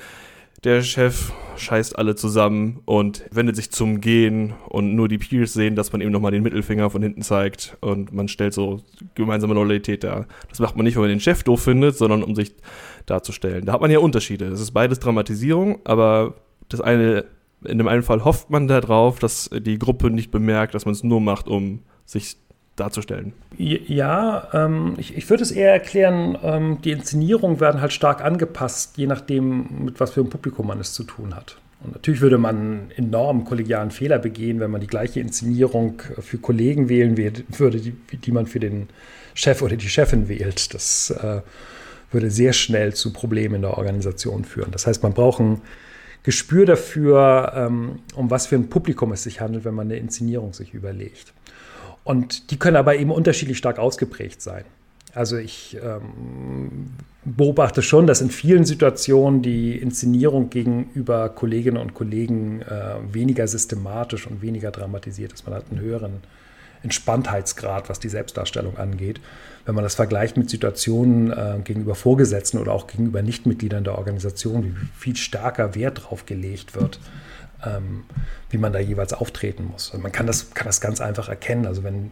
der 0.63 0.83
Chef 0.83 1.31
scheißt 1.57 1.97
alle 1.97 2.15
zusammen 2.15 2.81
und 2.85 3.25
wendet 3.31 3.55
sich 3.55 3.71
zum 3.71 3.99
Gehen 3.99 4.53
und 4.69 4.95
nur 4.95 5.07
die 5.07 5.17
Peers 5.17 5.53
sehen, 5.53 5.75
dass 5.75 5.91
man 5.91 6.01
ihm 6.01 6.11
nochmal 6.11 6.31
den 6.31 6.43
Mittelfinger 6.43 6.89
von 6.89 7.01
hinten 7.01 7.21
zeigt 7.21 7.77
und 7.81 8.13
man 8.13 8.27
stellt 8.27 8.53
so 8.53 8.81
gemeinsame 9.15 9.53
Loyalität 9.53 10.03
dar. 10.03 10.27
Das 10.49 10.59
macht 10.59 10.75
man 10.75 10.85
nicht, 10.85 10.95
weil 10.95 11.03
man 11.03 11.09
den 11.09 11.19
Chef 11.19 11.43
doof 11.43 11.63
findet, 11.63 11.97
sondern 11.97 12.23
um 12.23 12.35
sich 12.35 12.55
darzustellen. 13.05 13.65
Da 13.65 13.73
hat 13.73 13.81
man 13.81 13.91
ja 13.91 13.99
Unterschiede. 13.99 14.45
Es 14.45 14.61
ist 14.61 14.71
beides 14.71 14.99
Dramatisierung, 14.99 15.79
aber 15.83 16.35
das 16.69 16.81
eine, 16.81 17.25
in 17.63 17.77
dem 17.77 17.87
einen 17.87 18.03
Fall 18.03 18.23
hofft 18.23 18.49
man 18.49 18.67
darauf, 18.67 19.19
dass 19.19 19.49
die 19.51 19.79
Gruppe 19.79 20.09
nicht 20.11 20.31
bemerkt, 20.31 20.75
dass 20.75 20.85
man 20.85 20.93
es 20.93 21.03
nur 21.03 21.21
macht, 21.21 21.47
um 21.47 21.81
sich 22.05 22.37
darzustellen. 22.75 23.33
Ja, 23.57 24.47
ähm, 24.53 24.95
ich, 24.97 25.15
ich 25.15 25.29
würde 25.29 25.43
es 25.43 25.51
eher 25.51 25.71
erklären, 25.71 26.37
ähm, 26.41 26.79
die 26.83 26.91
Inszenierungen 26.91 27.59
werden 27.59 27.81
halt 27.81 27.93
stark 27.93 28.23
angepasst, 28.23 28.97
je 28.97 29.07
nachdem, 29.07 29.85
mit 29.85 29.99
was 29.99 30.11
für 30.11 30.21
einem 30.21 30.29
Publikum 30.29 30.67
man 30.67 30.79
es 30.79 30.93
zu 30.93 31.03
tun 31.03 31.35
hat. 31.35 31.57
Und 31.83 31.93
natürlich 31.93 32.21
würde 32.21 32.37
man 32.37 32.91
enorm 32.95 33.43
kollegialen 33.43 33.91
Fehler 33.91 34.19
begehen, 34.19 34.59
wenn 34.59 34.71
man 34.71 34.81
die 34.81 34.87
gleiche 34.87 35.19
Inszenierung 35.19 36.01
für 36.19 36.37
Kollegen 36.37 36.89
wählen 36.89 37.17
würde, 37.17 37.79
die, 37.79 37.93
die 38.17 38.31
man 38.31 38.45
für 38.45 38.59
den 38.59 38.87
Chef 39.33 39.61
oder 39.61 39.75
die 39.75 39.89
Chefin 39.89 40.29
wählt. 40.29 40.73
Das 40.73 41.09
äh, 41.09 41.41
würde 42.11 42.29
sehr 42.29 42.53
schnell 42.53 42.93
zu 42.93 43.11
Problemen 43.13 43.55
in 43.55 43.61
der 43.61 43.77
Organisation 43.77 44.45
führen. 44.45 44.71
Das 44.71 44.85
heißt, 44.85 45.01
man 45.01 45.13
braucht 45.13 45.39
ein 45.39 45.61
Gespür 46.23 46.67
dafür, 46.67 47.51
ähm, 47.55 47.99
um 48.13 48.29
was 48.29 48.45
für 48.45 48.55
ein 48.55 48.69
Publikum 48.69 49.11
es 49.11 49.23
sich 49.23 49.41
handelt, 49.41 49.65
wenn 49.65 49.73
man 49.73 49.87
eine 49.87 49.97
Inszenierung 49.97 50.53
sich 50.53 50.73
überlegt. 50.75 51.33
Und 52.03 52.51
die 52.51 52.57
können 52.57 52.77
aber 52.77 52.95
eben 52.95 53.11
unterschiedlich 53.11 53.57
stark 53.57 53.79
ausgeprägt 53.79 54.41
sein. 54.41 54.65
Also 55.13 55.37
ich 55.37 55.77
ähm, 55.83 56.91
beobachte 57.25 57.81
schon, 57.81 58.07
dass 58.07 58.21
in 58.21 58.29
vielen 58.29 58.65
Situationen 58.65 59.41
die 59.41 59.77
Inszenierung 59.77 60.49
gegenüber 60.49 61.29
Kolleginnen 61.29 61.77
und 61.77 61.93
Kollegen 61.93 62.61
äh, 62.61 62.95
weniger 63.11 63.47
systematisch 63.47 64.25
und 64.25 64.41
weniger 64.41 64.71
dramatisiert 64.71 65.33
ist. 65.33 65.45
Man 65.45 65.55
hat 65.55 65.65
einen 65.69 65.81
höheren 65.81 66.21
Entspanntheitsgrad, 66.83 67.89
was 67.89 67.99
die 67.99 68.09
Selbstdarstellung 68.09 68.77
angeht. 68.77 69.19
Wenn 69.65 69.75
man 69.75 69.83
das 69.83 69.95
vergleicht 69.95 70.37
mit 70.37 70.49
Situationen 70.49 71.31
äh, 71.31 71.59
gegenüber 71.63 71.93
Vorgesetzten 71.93 72.57
oder 72.57 72.71
auch 72.71 72.87
gegenüber 72.87 73.21
Nichtmitgliedern 73.21 73.83
der 73.83 73.97
Organisation, 73.97 74.63
wie 74.63 74.87
viel 74.97 75.15
stärker 75.15 75.75
Wert 75.75 76.03
drauf 76.05 76.25
gelegt 76.25 76.73
wird 76.73 76.99
ähm, 77.65 78.03
wie 78.49 78.57
man 78.57 78.73
da 78.73 78.79
jeweils 78.79 79.13
auftreten 79.13 79.69
muss. 79.71 79.89
Und 79.91 80.03
man 80.03 80.11
kann 80.11 80.27
das, 80.27 80.53
kann 80.53 80.67
das 80.67 80.81
ganz 80.81 81.01
einfach 81.01 81.29
erkennen. 81.29 81.65
Also 81.65 81.83
wenn, 81.83 82.11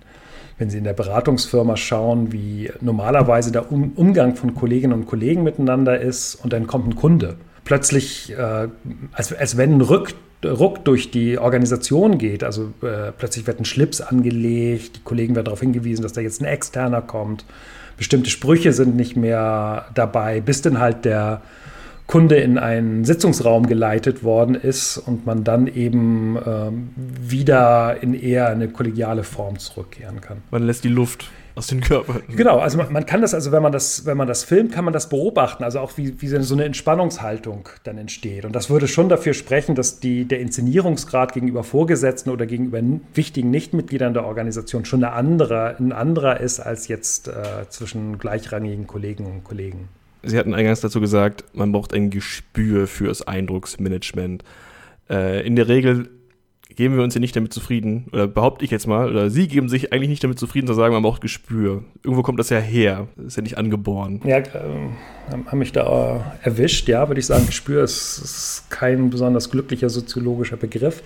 wenn 0.57 0.69
Sie 0.69 0.77
in 0.77 0.83
der 0.83 0.93
Beratungsfirma 0.93 1.77
schauen, 1.77 2.31
wie 2.31 2.71
normalerweise 2.81 3.51
der 3.51 3.71
um 3.71 3.93
Umgang 3.93 4.35
von 4.35 4.55
Kolleginnen 4.55 4.93
und 4.93 5.05
Kollegen 5.05 5.43
miteinander 5.43 5.99
ist 5.99 6.35
und 6.35 6.53
dann 6.53 6.67
kommt 6.67 6.87
ein 6.87 6.95
Kunde. 6.95 7.35
Plötzlich, 7.65 8.31
äh, 8.31 8.67
als, 9.11 9.33
als 9.33 9.57
wenn 9.57 9.73
ein 9.73 9.81
Rück, 9.81 10.13
Ruck 10.43 10.85
durch 10.85 11.11
die 11.11 11.37
Organisation 11.37 12.17
geht, 12.17 12.43
also 12.43 12.73
äh, 12.81 13.11
plötzlich 13.17 13.45
wird 13.45 13.59
ein 13.59 13.65
Schlips 13.65 13.99
angelegt, 13.99 14.95
die 14.95 15.01
Kollegen 15.03 15.35
werden 15.35 15.45
darauf 15.45 15.59
hingewiesen, 15.59 16.01
dass 16.01 16.13
da 16.13 16.21
jetzt 16.21 16.41
ein 16.41 16.45
Externer 16.45 17.01
kommt, 17.01 17.43
bestimmte 17.97 18.29
Sprüche 18.29 18.71
sind 18.71 18.95
nicht 18.95 19.17
mehr 19.17 19.87
dabei, 19.93 20.39
bis 20.39 20.61
dann 20.61 20.79
halt 20.79 21.03
der 21.03 21.41
Kunde 22.09 22.37
in 22.37 22.57
einen 22.57 23.05
Sitzungsraum 23.05 23.67
geleitet 23.67 24.23
worden 24.23 24.55
ist 24.55 24.97
und 24.97 25.27
man 25.27 25.43
dann 25.43 25.67
eben 25.67 26.39
ähm, 26.43 26.89
wieder 26.97 28.01
in 28.01 28.15
eher 28.15 28.47
eine 28.47 28.67
kollegiale 28.67 29.23
Form 29.23 29.59
zurückkehren 29.59 30.19
kann. 30.19 30.41
Man 30.49 30.63
lässt 30.63 30.83
die 30.83 30.89
Luft 30.89 31.29
aus 31.53 31.67
den 31.67 31.81
Körpern. 31.81 32.23
Genau, 32.35 32.57
also 32.57 32.79
man, 32.79 32.91
man, 32.91 33.05
kann 33.05 33.21
das, 33.21 33.35
also 33.35 33.51
wenn 33.51 33.61
man 33.61 33.71
das, 33.71 34.07
wenn 34.07 34.17
man 34.17 34.27
das 34.27 34.43
filmt, 34.43 34.71
kann 34.71 34.85
man 34.85 34.93
das 34.93 35.07
beobachten, 35.07 35.63
also 35.63 35.81
auch 35.81 35.97
wie, 35.97 36.19
wie 36.19 36.27
so 36.27 36.55
eine 36.55 36.65
Entspannungshaltung 36.65 37.69
dann 37.83 37.99
entsteht. 37.99 38.43
Und 38.43 38.55
das 38.55 38.71
würde 38.71 38.87
schon 38.87 39.07
dafür 39.07 39.35
sprechen, 39.35 39.75
dass 39.75 39.99
die, 39.99 40.25
der 40.25 40.39
Inszenierungsgrad 40.39 41.33
gegenüber 41.33 41.63
Vorgesetzten 41.63 42.31
oder 42.31 42.47
gegenüber 42.47 42.81
wichtigen 43.13 43.51
Nichtmitgliedern 43.51 44.15
der 44.15 44.25
Organisation 44.25 44.83
schon 44.83 45.03
eine 45.03 45.13
andere, 45.13 45.75
ein 45.77 45.91
anderer 45.91 46.39
ist 46.39 46.59
als 46.59 46.87
jetzt 46.87 47.27
äh, 47.27 47.69
zwischen 47.69 48.17
gleichrangigen 48.17 48.87
Kolleginnen 48.87 49.31
und 49.31 49.43
Kollegen. 49.43 49.89
Sie 50.23 50.37
hatten 50.37 50.53
eingangs 50.53 50.81
dazu 50.81 50.99
gesagt, 50.99 51.45
man 51.53 51.71
braucht 51.71 51.93
ein 51.93 52.09
Gespür 52.09 52.87
fürs 52.87 53.21
Eindrucksmanagement. 53.21 54.43
Äh, 55.09 55.45
in 55.45 55.55
der 55.55 55.67
Regel 55.67 56.09
geben 56.75 56.95
wir 56.95 57.03
uns 57.03 57.13
ja 57.13 57.19
nicht 57.19 57.35
damit 57.35 57.51
zufrieden, 57.51 58.05
oder 58.13 58.27
behaupte 58.27 58.63
ich 58.63 58.71
jetzt 58.71 58.87
mal, 58.87 59.09
oder 59.09 59.29
Sie 59.29 59.47
geben 59.47 59.69
sich 59.69 59.91
eigentlich 59.91 60.09
nicht 60.09 60.23
damit 60.23 60.39
zufrieden 60.39 60.67
zu 60.67 60.73
sagen, 60.73 60.93
man 60.93 61.03
braucht 61.03 61.21
Gespür. 61.21 61.83
Irgendwo 62.03 62.21
kommt 62.21 62.39
das 62.39 62.49
ja 62.49 62.59
her, 62.59 63.07
das 63.17 63.25
ist 63.25 63.35
ja 63.37 63.43
nicht 63.43 63.57
angeboren. 63.57 64.21
Ja, 64.23 64.37
äh, 64.37 64.43
haben 65.29 65.59
mich 65.59 65.71
da 65.71 66.37
erwischt, 66.41 66.87
ja, 66.87 67.07
würde 67.07 67.19
ich 67.19 67.25
sagen, 67.25 67.45
Gespür 67.45 67.83
ist, 67.83 68.19
ist 68.19 68.65
kein 68.69 69.09
besonders 69.09 69.49
glücklicher 69.49 69.89
soziologischer 69.89 70.57
Begriff. 70.57 71.03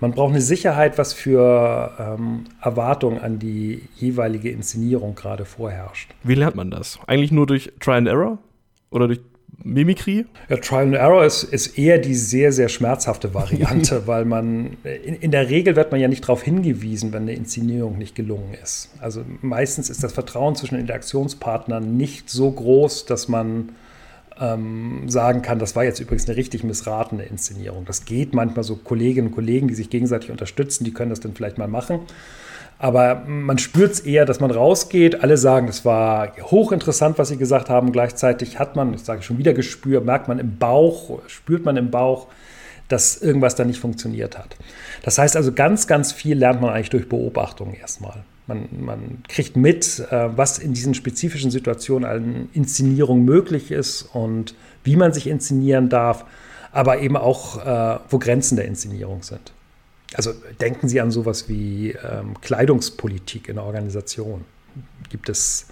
Man 0.00 0.12
braucht 0.12 0.30
eine 0.30 0.40
Sicherheit, 0.40 0.98
was 0.98 1.12
für 1.12 1.92
ähm, 1.98 2.44
Erwartungen 2.60 3.18
an 3.18 3.38
die 3.38 3.82
jeweilige 3.96 4.50
Inszenierung 4.50 5.14
gerade 5.14 5.44
vorherrscht. 5.44 6.14
Wie 6.22 6.34
lernt 6.34 6.56
man 6.56 6.70
das? 6.70 6.98
Eigentlich 7.06 7.32
nur 7.32 7.46
durch 7.46 7.72
Try 7.80 7.92
and 7.92 8.08
Error 8.08 8.38
oder 8.90 9.06
durch 9.06 9.20
Mimikry? 9.62 10.26
Ja, 10.48 10.56
Trial 10.58 10.84
and 10.84 10.94
Error 10.94 11.24
ist, 11.24 11.42
ist 11.42 11.78
eher 11.78 11.98
die 11.98 12.14
sehr, 12.14 12.52
sehr 12.52 12.68
schmerzhafte 12.68 13.34
Variante, 13.34 14.02
weil 14.06 14.24
man 14.24 14.76
in, 14.84 15.14
in, 15.16 15.30
der 15.30 15.48
Regel 15.48 15.76
wird 15.76 15.90
man 15.90 16.00
ja 16.00 16.08
nicht 16.08 16.22
darauf 16.22 16.42
hingewiesen, 16.42 17.12
wenn 17.12 17.22
eine 17.22 17.34
Inszenierung 17.34 17.98
nicht 17.98 18.14
gelungen 18.14 18.54
ist. 18.62 18.90
Also 19.00 19.22
meistens 19.42 19.90
ist 19.90 20.04
das 20.04 20.12
Vertrauen 20.12 20.54
zwischen 20.54 20.78
Interaktionspartnern 20.78 21.96
nicht 21.96 22.30
so 22.30 22.50
groß, 22.50 23.06
dass 23.06 23.28
man 23.28 23.70
ähm, 24.40 25.08
sagen 25.08 25.42
kann, 25.42 25.58
das 25.58 25.76
war 25.76 25.84
jetzt 25.84 26.00
übrigens 26.00 26.28
eine 26.28 26.36
richtig 26.36 26.64
missratene 26.64 27.24
Inszenierung. 27.24 27.84
Das 27.84 28.04
geht 28.04 28.34
manchmal 28.34 28.64
so 28.64 28.76
Kolleginnen 28.76 29.28
und 29.28 29.34
Kollegen, 29.34 29.68
die 29.68 29.74
sich 29.74 29.90
gegenseitig 29.90 30.30
unterstützen, 30.30 30.84
die 30.84 30.92
können 30.92 31.10
das 31.10 31.20
dann 31.20 31.34
vielleicht 31.34 31.58
mal 31.58 31.68
machen. 31.68 32.00
Aber 32.78 33.24
man 33.26 33.56
spürt 33.56 33.92
es 33.92 34.00
eher, 34.00 34.26
dass 34.26 34.40
man 34.40 34.50
rausgeht. 34.50 35.22
Alle 35.22 35.38
sagen, 35.38 35.66
es 35.68 35.86
war 35.86 36.36
hochinteressant, 36.36 37.18
was 37.18 37.28
sie 37.28 37.38
gesagt 37.38 37.70
haben. 37.70 37.90
Gleichzeitig 37.90 38.58
hat 38.58 38.76
man, 38.76 38.92
ich 38.92 39.00
sage 39.00 39.22
schon 39.22 39.38
wieder 39.38 39.54
Gespür, 39.54 40.02
merkt 40.02 40.28
man 40.28 40.38
im 40.38 40.58
Bauch, 40.58 41.20
spürt 41.26 41.64
man 41.64 41.78
im 41.78 41.90
Bauch, 41.90 42.26
dass 42.88 43.20
irgendwas 43.22 43.54
da 43.54 43.64
nicht 43.64 43.80
funktioniert 43.80 44.38
hat. 44.38 44.56
Das 45.02 45.16
heißt 45.16 45.36
also, 45.36 45.52
ganz, 45.52 45.86
ganz 45.86 46.12
viel 46.12 46.36
lernt 46.36 46.60
man 46.60 46.70
eigentlich 46.70 46.90
durch 46.90 47.08
Beobachtung 47.08 47.72
erstmal. 47.72 48.24
Man, 48.46 48.68
man 48.78 49.22
kriegt 49.28 49.56
mit, 49.56 50.06
äh, 50.10 50.36
was 50.36 50.58
in 50.58 50.72
diesen 50.72 50.94
spezifischen 50.94 51.50
Situationen 51.50 52.08
an 52.08 52.48
Inszenierung 52.52 53.24
möglich 53.24 53.70
ist 53.70 54.02
und 54.02 54.54
wie 54.84 54.96
man 54.96 55.12
sich 55.12 55.26
inszenieren 55.26 55.88
darf, 55.88 56.24
aber 56.70 57.00
eben 57.00 57.16
auch, 57.16 57.64
äh, 57.64 57.98
wo 58.08 58.18
Grenzen 58.18 58.56
der 58.56 58.66
Inszenierung 58.66 59.22
sind. 59.22 59.52
Also 60.14 60.32
denken 60.60 60.88
Sie 60.88 61.00
an 61.00 61.10
sowas 61.10 61.48
wie 61.48 61.90
ähm, 61.90 62.40
Kleidungspolitik 62.40 63.48
in 63.48 63.56
der 63.56 63.64
Organisation. 63.64 64.44
Gibt 65.10 65.28
es 65.28 65.66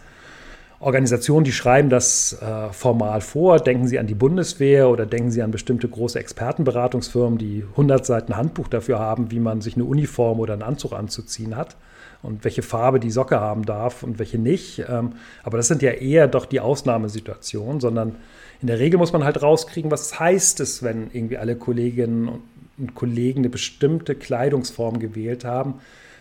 Organisationen, 0.81 1.45
die 1.45 1.53
schreiben 1.53 1.89
das 1.89 2.37
äh, 2.41 2.73
formal 2.73 3.21
vor? 3.21 3.59
Denken 3.59 3.87
Sie 3.89 3.99
an 3.99 4.07
die 4.07 4.15
Bundeswehr 4.15 4.89
oder 4.89 5.07
denken 5.07 5.31
Sie 5.31 5.43
an 5.43 5.51
bestimmte 5.51 5.89
große 5.89 6.19
Expertenberatungsfirmen, 6.19 7.39
die 7.39 7.65
100 7.71 8.05
Seiten 8.05 8.37
Handbuch 8.37 8.69
dafür 8.69 8.99
haben, 8.99 9.31
wie 9.31 9.41
man 9.41 9.61
sich 9.61 9.77
eine 9.77 9.85
Uniform 9.85 10.41
oder 10.41 10.55
einen 10.55 10.63
Anzug 10.63 10.93
anzuziehen 10.93 11.57
hat? 11.57 11.77
und 12.25 12.43
welche 12.43 12.63
Farbe 12.63 13.01
die 13.01 13.11
Socke 13.11 13.39
haben 13.39 13.67
darf 13.67 14.03
und 14.03 14.19
welche 14.19 14.39
nicht. 14.39 14.83
Ähm, 14.89 15.13
aber 15.43 15.59
das 15.59 15.69
sind 15.69 15.83
ja 15.83 15.91
eher 15.91 16.27
doch 16.27 16.47
die 16.47 16.59
Ausnahmesituationen, 16.61 17.81
sondern 17.81 18.17
in 18.63 18.69
der 18.69 18.79
Regel 18.79 18.99
muss 18.99 19.13
man 19.13 19.25
halt 19.25 19.43
rauskriegen, 19.43 19.91
was 19.91 20.19
heißt 20.19 20.61
es, 20.61 20.83
wenn 20.83 21.11
irgendwie 21.13 21.37
alle 21.37 21.55
Kolleginnen 21.55 22.41
und 22.79 22.95
Kollegen 22.95 23.41
eine 23.41 23.51
bestimmte 23.51 24.15
Kleidungsform 24.15 24.99
gewählt 24.99 25.45
haben. 25.45 25.75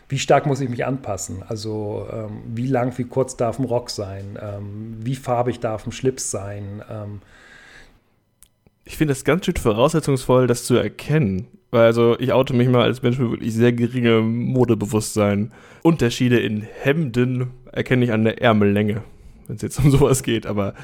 Wie 0.09 0.19
stark 0.19 0.45
muss 0.45 0.61
ich 0.61 0.69
mich 0.69 0.85
anpassen? 0.85 1.43
Also 1.47 2.07
ähm, 2.11 2.41
wie 2.47 2.67
lang, 2.67 2.97
wie 2.97 3.05
kurz 3.05 3.35
darf 3.35 3.59
ein 3.59 3.65
Rock 3.65 3.89
sein? 3.89 4.37
Ähm, 4.41 4.97
wie 4.99 5.15
farbig 5.15 5.59
darf 5.59 5.85
ein 5.85 5.91
Schlips 5.91 6.31
sein? 6.31 6.83
ich 8.85 8.97
finde 8.97 9.13
es 9.13 9.23
ganz 9.23 9.45
schön 9.45 9.55
voraussetzungsvoll, 9.55 10.47
das 10.47 10.65
zu 10.65 10.75
erkennen. 10.75 11.47
Weil 11.71 11.85
also 11.85 12.19
ich 12.19 12.33
oute 12.33 12.53
mich 12.53 12.67
mal 12.67 12.83
als 12.83 13.01
Mensch 13.01 13.17
mit 13.17 13.31
wirklich 13.31 13.53
sehr 13.53 13.73
geringem 13.73 14.45
Modebewusstsein. 14.45 15.51
Unterschiede 15.81 16.39
in 16.39 16.61
Hemden 16.61 17.51
erkenne 17.71 18.05
ich 18.05 18.11
an 18.11 18.23
der 18.23 18.41
Ärmellänge, 18.41 19.01
wenn 19.47 19.55
es 19.55 19.61
jetzt 19.61 19.79
um 19.79 19.89
sowas 19.91 20.21
geht. 20.21 20.45
Aber 20.45 20.75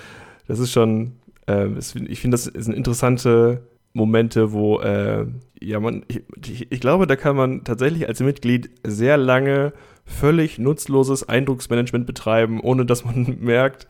das 0.47 0.59
ist 0.59 0.71
schon, 0.71 1.13
äh, 1.47 1.67
ich 2.07 2.19
finde, 2.19 2.35
das 2.35 2.45
sind 2.45 2.73
interessante 2.73 3.67
Momente, 3.99 4.51
wo, 4.51 4.79
äh, 4.79 5.25
ja, 5.61 5.79
man, 5.79 6.03
ich, 6.07 6.71
ich 6.71 6.79
glaube, 6.79 7.05
da 7.05 7.15
kann 7.15 7.35
man 7.35 7.63
tatsächlich 7.63 8.07
als 8.07 8.21
Mitglied 8.21 8.71
sehr 8.83 9.17
lange 9.17 9.73
völlig 10.05 10.57
nutzloses 10.57 11.27
Eindrucksmanagement 11.27 12.07
betreiben, 12.07 12.61
ohne 12.61 12.85
dass 12.85 13.05
man 13.05 13.37
merkt, 13.41 13.87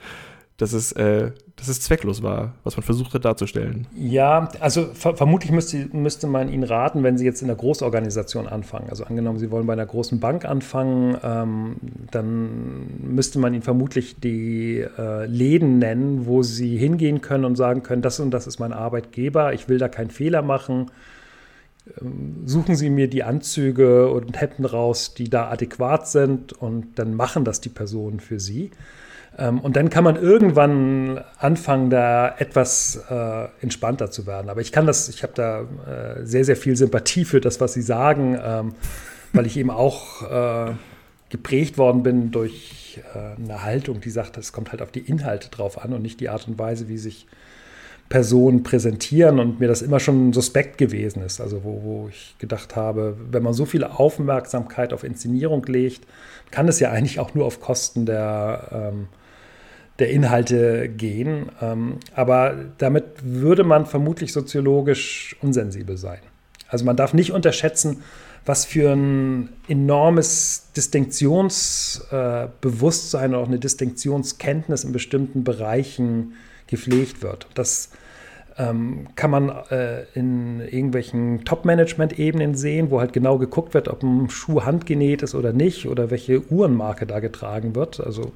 dass 0.59 0.73
es, 0.73 0.91
äh, 0.91 1.31
dass 1.55 1.69
es 1.69 1.79
zwecklos 1.79 2.21
war, 2.21 2.53
was 2.65 2.75
man 2.75 2.83
versucht 2.83 3.13
hat 3.13 3.23
darzustellen. 3.23 3.87
Ja, 3.95 4.49
also 4.59 4.87
ver 4.93 5.15
vermutlich 5.15 5.51
müsste, 5.51 5.87
müsste 5.93 6.27
man 6.27 6.49
Ihnen 6.49 6.63
raten, 6.63 7.01
wenn 7.01 7.17
Sie 7.17 7.23
jetzt 7.23 7.41
in 7.41 7.49
einer 7.49 7.57
Großorganisation 7.57 8.45
anfangen. 8.45 8.89
Also 8.89 9.05
angenommen, 9.05 9.39
Sie 9.39 9.51
wollen 9.51 9.65
bei 9.65 9.73
einer 9.73 9.85
großen 9.85 10.19
Bank 10.19 10.43
anfangen, 10.43 11.17
ähm, 11.23 11.75
dann 12.11 12.87
müsste 13.01 13.39
man 13.39 13.53
Ihnen 13.53 13.63
vermutlich 13.63 14.19
die 14.19 14.85
äh, 14.97 15.25
Läden 15.25 15.79
nennen, 15.79 16.25
wo 16.25 16.43
Sie 16.43 16.77
hingehen 16.77 17.21
können 17.21 17.45
und 17.45 17.55
sagen 17.55 17.81
können, 17.81 18.01
das 18.01 18.19
und 18.19 18.31
das 18.31 18.45
ist 18.45 18.59
mein 18.59 18.73
Arbeitgeber, 18.73 19.53
ich 19.53 19.69
will 19.69 19.77
da 19.77 19.87
keinen 19.87 20.09
Fehler 20.09 20.41
machen. 20.41 20.91
Ähm, 22.01 22.43
suchen 22.45 22.75
Sie 22.75 22.89
mir 22.89 23.09
die 23.09 23.23
Anzüge 23.23 24.11
und 24.11 24.39
Hemden 24.41 24.65
raus, 24.65 25.13
die 25.13 25.29
da 25.29 25.49
adäquat 25.49 26.09
sind 26.09 26.51
und 26.51 26.99
dann 26.99 27.13
machen 27.13 27.45
das 27.45 27.61
die 27.61 27.69
Personen 27.69 28.19
für 28.19 28.41
Sie. 28.41 28.71
Ähm, 29.38 29.59
und 29.59 29.75
dann 29.75 29.89
kann 29.89 30.03
man 30.03 30.15
irgendwann 30.15 31.21
anfangen, 31.38 31.89
da 31.89 32.36
etwas 32.38 33.03
äh, 33.09 33.48
entspannter 33.62 34.12
zu 34.12 34.25
werden. 34.25 34.50
Aber 34.50 34.62
ich 34.62 34.71
kann 34.71 34.86
das, 34.86 35.09
ich 35.09 35.24
habe 35.24 35.33
da 35.36 35.62
äh, 35.62 36.25
sehr, 36.25 36.45
sehr 36.45 36.57
viel 36.57 36.75
Sympathie 36.75 37.25
für 37.25 37.41
das, 37.41 37.62
was 37.62 37.74
Sie 37.74 37.81
sagen, 37.81 38.39
ähm, 38.43 38.74
weil 39.33 39.45
ich 39.45 39.57
eben 39.57 39.69
auch 39.69 40.24
äh, 40.29 40.74
geprägt 41.29 41.77
worden 41.77 42.03
bin 42.03 42.31
durch 42.31 43.01
äh, 43.13 43.41
eine 43.41 43.63
Haltung, 43.63 44.01
die 44.01 44.09
sagt, 44.09 44.38
es 44.38 44.51
kommt 44.51 44.71
halt 44.71 44.81
auf 44.81 44.91
die 44.91 45.01
Inhalte 45.01 45.50
drauf 45.50 45.83
an 45.83 45.93
und 45.93 46.01
nicht 46.01 46.19
die 46.19 46.29
Art 46.29 46.48
und 46.48 46.57
Weise, 46.57 46.89
wie 46.89 46.98
sich 46.98 47.27
Personen 48.09 48.63
präsentieren 48.63 49.39
und 49.39 49.59
mir 49.59 49.67
das 49.67 49.81
immer 49.81 49.99
schon 49.99 50.33
suspekt 50.33 50.77
gewesen 50.77 51.21
ist. 51.21 51.39
Also 51.39 51.63
wo, 51.63 51.81
wo 51.83 52.07
ich 52.09 52.35
gedacht 52.39 52.75
habe, 52.75 53.15
wenn 53.31 53.43
man 53.43 53.53
so 53.53 53.65
viel 53.65 53.83
Aufmerksamkeit 53.83 54.93
auf 54.93 55.03
Inszenierung 55.03 55.63
legt, 55.65 56.05
kann 56.49 56.67
es 56.67 56.79
ja 56.79 56.89
eigentlich 56.91 57.19
auch 57.19 57.35
nur 57.35 57.45
auf 57.45 57.61
Kosten 57.61 58.05
der 58.05 58.91
ähm, 58.93 59.07
der 59.99 60.09
Inhalte 60.09 60.89
gehen. 60.89 61.51
Ähm, 61.61 61.97
aber 62.15 62.55
damit 62.77 63.03
würde 63.21 63.63
man 63.63 63.85
vermutlich 63.85 64.33
soziologisch 64.33 65.35
unsensibel 65.41 65.97
sein. 65.97 66.19
Also 66.69 66.85
man 66.85 66.95
darf 66.95 67.13
nicht 67.13 67.31
unterschätzen, 67.31 68.03
was 68.50 68.65
für 68.65 68.91
ein 68.94 69.50
enormes 69.68 70.72
Distinktionsbewusstsein 70.75 73.36
oder 73.36 73.44
auch 73.44 73.48
eine 73.48 73.60
Distinktionskenntnis 73.60 74.84
in 74.84 74.91
bestimmten 74.91 75.44
Bereichen 75.44 76.34
gepflegt 76.65 77.22
wird. 77.22 77.46
Das 77.53 77.91
ähm, 78.58 79.10
kann 79.15 79.29
man 79.29 79.50
äh, 79.70 80.06
in 80.15 80.62
irgendwelchen 80.62 81.46
Top-Management-Ebenen 81.46 82.56
sehen, 82.56 82.89
wo 82.89 83.00
halt 83.00 83.13
genau 83.13 83.38
geguckt 83.38 83.75
wird, 83.75 83.88
ob 83.88 84.01
ein 84.01 84.32
Schuh 84.32 84.63
handgenäht 84.63 85.22
ist 85.22 85.36
oder 85.36 85.53
nicht 85.53 85.86
oder 85.86 86.10
welche 86.10 86.51
Uhrenmarke 86.51 87.06
da 87.06 87.20
getragen 87.20 87.75
wird. 87.75 88.00
Also 88.00 88.32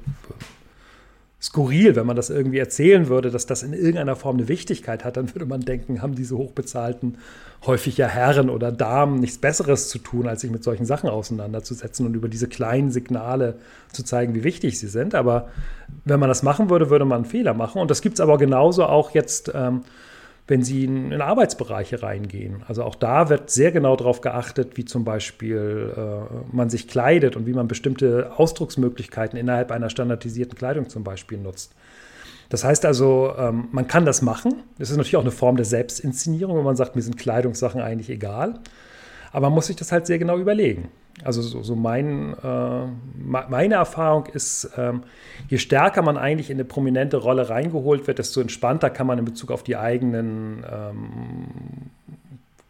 skurril, 1.44 1.94
wenn 1.94 2.06
man 2.06 2.16
das 2.16 2.30
irgendwie 2.30 2.56
erzählen 2.56 3.08
würde, 3.08 3.30
dass 3.30 3.44
das 3.44 3.62
in 3.62 3.74
irgendeiner 3.74 4.16
Form 4.16 4.38
eine 4.38 4.48
Wichtigkeit 4.48 5.04
hat, 5.04 5.18
dann 5.18 5.34
würde 5.34 5.44
man 5.44 5.60
denken, 5.60 6.00
haben 6.00 6.14
diese 6.14 6.38
hochbezahlten, 6.38 7.18
häufig 7.66 7.98
ja 7.98 8.06
Herren 8.06 8.48
oder 8.48 8.72
Damen 8.72 9.20
nichts 9.20 9.36
Besseres 9.36 9.90
zu 9.90 9.98
tun, 9.98 10.26
als 10.26 10.40
sich 10.40 10.50
mit 10.50 10.64
solchen 10.64 10.86
Sachen 10.86 11.10
auseinanderzusetzen 11.10 12.06
und 12.06 12.14
über 12.14 12.30
diese 12.30 12.48
kleinen 12.48 12.90
Signale 12.90 13.56
zu 13.92 14.02
zeigen, 14.02 14.34
wie 14.34 14.42
wichtig 14.42 14.78
sie 14.78 14.88
sind. 14.88 15.14
Aber 15.14 15.50
wenn 16.06 16.18
man 16.18 16.30
das 16.30 16.42
machen 16.42 16.70
würde, 16.70 16.88
würde 16.88 17.04
man 17.04 17.16
einen 17.16 17.24
Fehler 17.26 17.52
machen. 17.52 17.78
Und 17.78 17.90
das 17.90 18.00
gibt 18.00 18.14
es 18.14 18.20
aber 18.20 18.38
genauso 18.38 18.86
auch 18.86 19.10
jetzt. 19.10 19.52
Ähm, 19.54 19.82
wenn 20.46 20.62
Sie 20.62 20.84
in, 20.84 21.10
in, 21.10 21.20
Arbeitsbereiche 21.20 22.02
reingehen. 22.02 22.62
Also 22.68 22.82
auch 22.82 22.94
da 22.94 23.30
wird 23.30 23.50
sehr 23.50 23.72
genau 23.72 23.96
darauf 23.96 24.20
geachtet, 24.20 24.76
wie 24.76 24.84
zum 24.84 25.04
Beispiel 25.04 25.94
äh, 25.96 26.54
man 26.54 26.68
sich 26.68 26.86
kleidet 26.86 27.36
und 27.36 27.46
wie 27.46 27.54
man 27.54 27.66
bestimmte 27.66 28.32
Ausdrucksmöglichkeiten 28.36 29.38
innerhalb 29.38 29.70
einer 29.70 29.88
standardisierten 29.88 30.56
Kleidung 30.56 30.88
zum 30.88 31.02
Beispiel 31.02 31.38
nutzt. 31.38 31.74
Das 32.50 32.62
heißt 32.62 32.84
also, 32.84 33.32
ähm, 33.38 33.68
man 33.72 33.86
kann 33.86 34.04
das 34.04 34.20
machen. 34.20 34.62
Das 34.78 34.90
ist 34.90 34.96
natürlich 34.96 35.16
auch 35.16 35.22
eine 35.22 35.30
Form 35.30 35.56
der 35.56 35.64
Selbstinszenierung, 35.64 36.58
wenn 36.58 36.64
man 36.64 36.76
sagt, 36.76 36.94
mir 36.94 37.02
sind 37.02 37.16
Kleidungssachen 37.16 37.80
eigentlich 37.80 38.10
egal. 38.10 38.60
Aber 39.32 39.48
man 39.48 39.54
muss 39.54 39.68
sich 39.68 39.76
das 39.76 39.92
halt 39.92 40.06
sehr 40.06 40.18
genau 40.18 40.38
überlegen. 40.38 40.90
Also 41.22 41.42
so, 41.42 41.62
so 41.62 41.76
mein, 41.76 42.34
äh, 42.42 42.86
meine 43.24 43.74
Erfahrung 43.74 44.26
ist, 44.26 44.70
ähm, 44.76 45.04
je 45.48 45.58
stärker 45.58 46.02
man 46.02 46.16
eigentlich 46.16 46.50
in 46.50 46.56
eine 46.56 46.64
prominente 46.64 47.18
Rolle 47.18 47.48
reingeholt 47.48 48.06
wird, 48.06 48.18
desto 48.18 48.40
entspannter 48.40 48.90
kann 48.90 49.06
man 49.06 49.18
in 49.18 49.24
Bezug 49.24 49.52
auf 49.52 49.62
die 49.62 49.76
eigenen 49.76 50.64
ähm, 50.70 51.46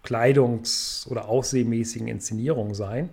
Kleidungs- 0.05 1.09
oder 1.09 1.29
aussehmäßigen 1.29 2.07
Inszenierungen 2.07 2.75
sein. 2.75 3.09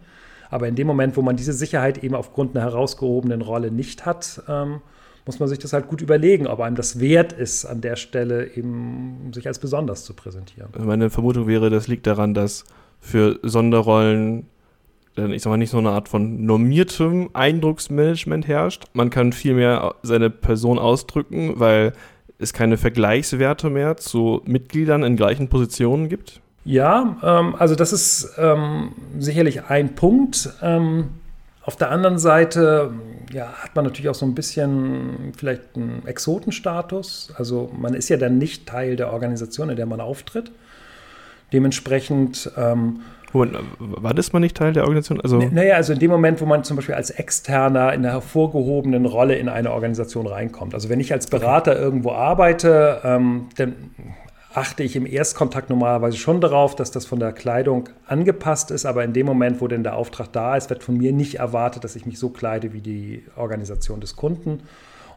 Aber 0.49 0.67
in 0.67 0.75
dem 0.75 0.85
Moment, 0.85 1.15
wo 1.15 1.21
man 1.21 1.37
diese 1.37 1.53
Sicherheit 1.53 2.03
eben 2.03 2.13
aufgrund 2.13 2.55
einer 2.55 2.65
herausgehobenen 2.65 3.41
Rolle 3.41 3.71
nicht 3.71 4.05
hat, 4.05 4.43
ähm, 4.49 4.81
muss 5.25 5.39
man 5.39 5.47
sich 5.47 5.59
das 5.59 5.71
halt 5.71 5.87
gut 5.87 6.01
überlegen, 6.01 6.47
ob 6.47 6.59
einem 6.59 6.75
das 6.75 6.99
wert 6.99 7.31
ist, 7.31 7.65
an 7.65 7.79
der 7.79 7.95
Stelle 7.95 8.55
eben 8.55 9.31
sich 9.33 9.47
als 9.47 9.59
besonders 9.59 10.03
zu 10.03 10.13
präsentieren. 10.13 10.69
Meine 10.77 11.09
Vermutung 11.09 11.47
wäre, 11.47 11.69
das 11.69 11.87
liegt 11.87 12.05
daran, 12.05 12.33
dass 12.33 12.65
für 12.99 13.39
Sonderrollen 13.43 14.47
ich 15.15 15.41
sag 15.41 15.49
mal, 15.49 15.57
nicht 15.57 15.71
so 15.71 15.77
eine 15.77 15.89
Art 15.89 16.09
von 16.09 16.45
normiertem 16.45 17.29
Eindrucksmanagement 17.33 18.47
herrscht. 18.47 18.85
Man 18.93 19.09
kann 19.09 19.33
viel 19.33 19.53
mehr 19.53 19.95
seine 20.03 20.29
Person 20.29 20.79
ausdrücken, 20.79 21.59
weil 21.59 21.93
es 22.39 22.53
keine 22.53 22.77
Vergleichswerte 22.77 23.69
mehr 23.69 23.97
zu 23.97 24.41
Mitgliedern 24.45 25.03
in 25.03 25.15
gleichen 25.15 25.47
Positionen 25.47 26.09
gibt. 26.09 26.41
Ja, 26.63 27.17
ähm, 27.23 27.55
also 27.55 27.75
das 27.75 27.93
ist 27.93 28.33
ähm, 28.37 28.93
sicherlich 29.19 29.65
ein 29.65 29.95
Punkt. 29.95 30.49
Ähm, 30.61 31.09
auf 31.63 31.75
der 31.75 31.91
anderen 31.91 32.17
Seite 32.17 32.91
ja, 33.31 33.53
hat 33.53 33.75
man 33.75 33.85
natürlich 33.85 34.09
auch 34.09 34.15
so 34.15 34.25
ein 34.25 34.33
bisschen 34.33 35.33
vielleicht 35.37 35.75
einen 35.75 36.05
Exotenstatus. 36.05 37.33
Also 37.37 37.71
man 37.77 37.93
ist 37.93 38.09
ja 38.09 38.17
dann 38.17 38.37
nicht 38.37 38.67
Teil 38.67 38.95
der 38.95 39.13
Organisation, 39.13 39.69
in 39.69 39.75
der 39.75 39.85
man 39.85 40.01
auftritt. 40.01 40.51
Dementsprechend 41.53 42.51
ähm, 42.57 43.01
Moment, 43.33 43.57
war 43.79 44.13
das 44.13 44.33
mal 44.33 44.39
nicht 44.39 44.57
Teil 44.57 44.73
der 44.73 44.83
Organisation? 44.83 45.21
Also 45.21 45.37
naja, 45.37 45.75
also 45.75 45.93
in 45.93 45.99
dem 45.99 46.11
Moment, 46.11 46.41
wo 46.41 46.45
man 46.45 46.63
zum 46.63 46.75
Beispiel 46.75 46.95
als 46.95 47.09
Externer 47.09 47.93
in 47.93 48.05
einer 48.05 48.13
hervorgehobenen 48.13 49.05
Rolle 49.05 49.35
in 49.35 49.49
eine 49.49 49.71
Organisation 49.71 50.27
reinkommt. 50.27 50.73
Also 50.73 50.89
wenn 50.89 50.99
ich 50.99 51.13
als 51.13 51.27
Berater 51.27 51.77
irgendwo 51.77 52.11
arbeite, 52.11 53.01
ähm, 53.03 53.47
dann 53.57 53.75
achte 54.53 54.83
ich 54.83 54.95
im 54.95 55.05
Erstkontakt 55.05 55.69
normalerweise 55.69 56.17
schon 56.17 56.41
darauf, 56.41 56.75
dass 56.75 56.91
das 56.91 57.05
von 57.05 57.19
der 57.19 57.31
Kleidung 57.31 57.89
angepasst 58.07 58.71
ist, 58.71 58.85
aber 58.85 59.03
in 59.03 59.13
dem 59.13 59.25
Moment, 59.25 59.61
wo 59.61 59.67
denn 59.67 59.83
der 59.83 59.95
Auftrag 59.95 60.31
da 60.33 60.57
ist, 60.57 60.69
wird 60.69 60.83
von 60.83 60.97
mir 60.97 61.13
nicht 61.13 61.35
erwartet, 61.35 61.83
dass 61.83 61.95
ich 61.95 62.05
mich 62.05 62.19
so 62.19 62.29
kleide 62.29 62.73
wie 62.73 62.81
die 62.81 63.23
Organisation 63.35 64.01
des 64.01 64.15
Kunden. 64.15 64.63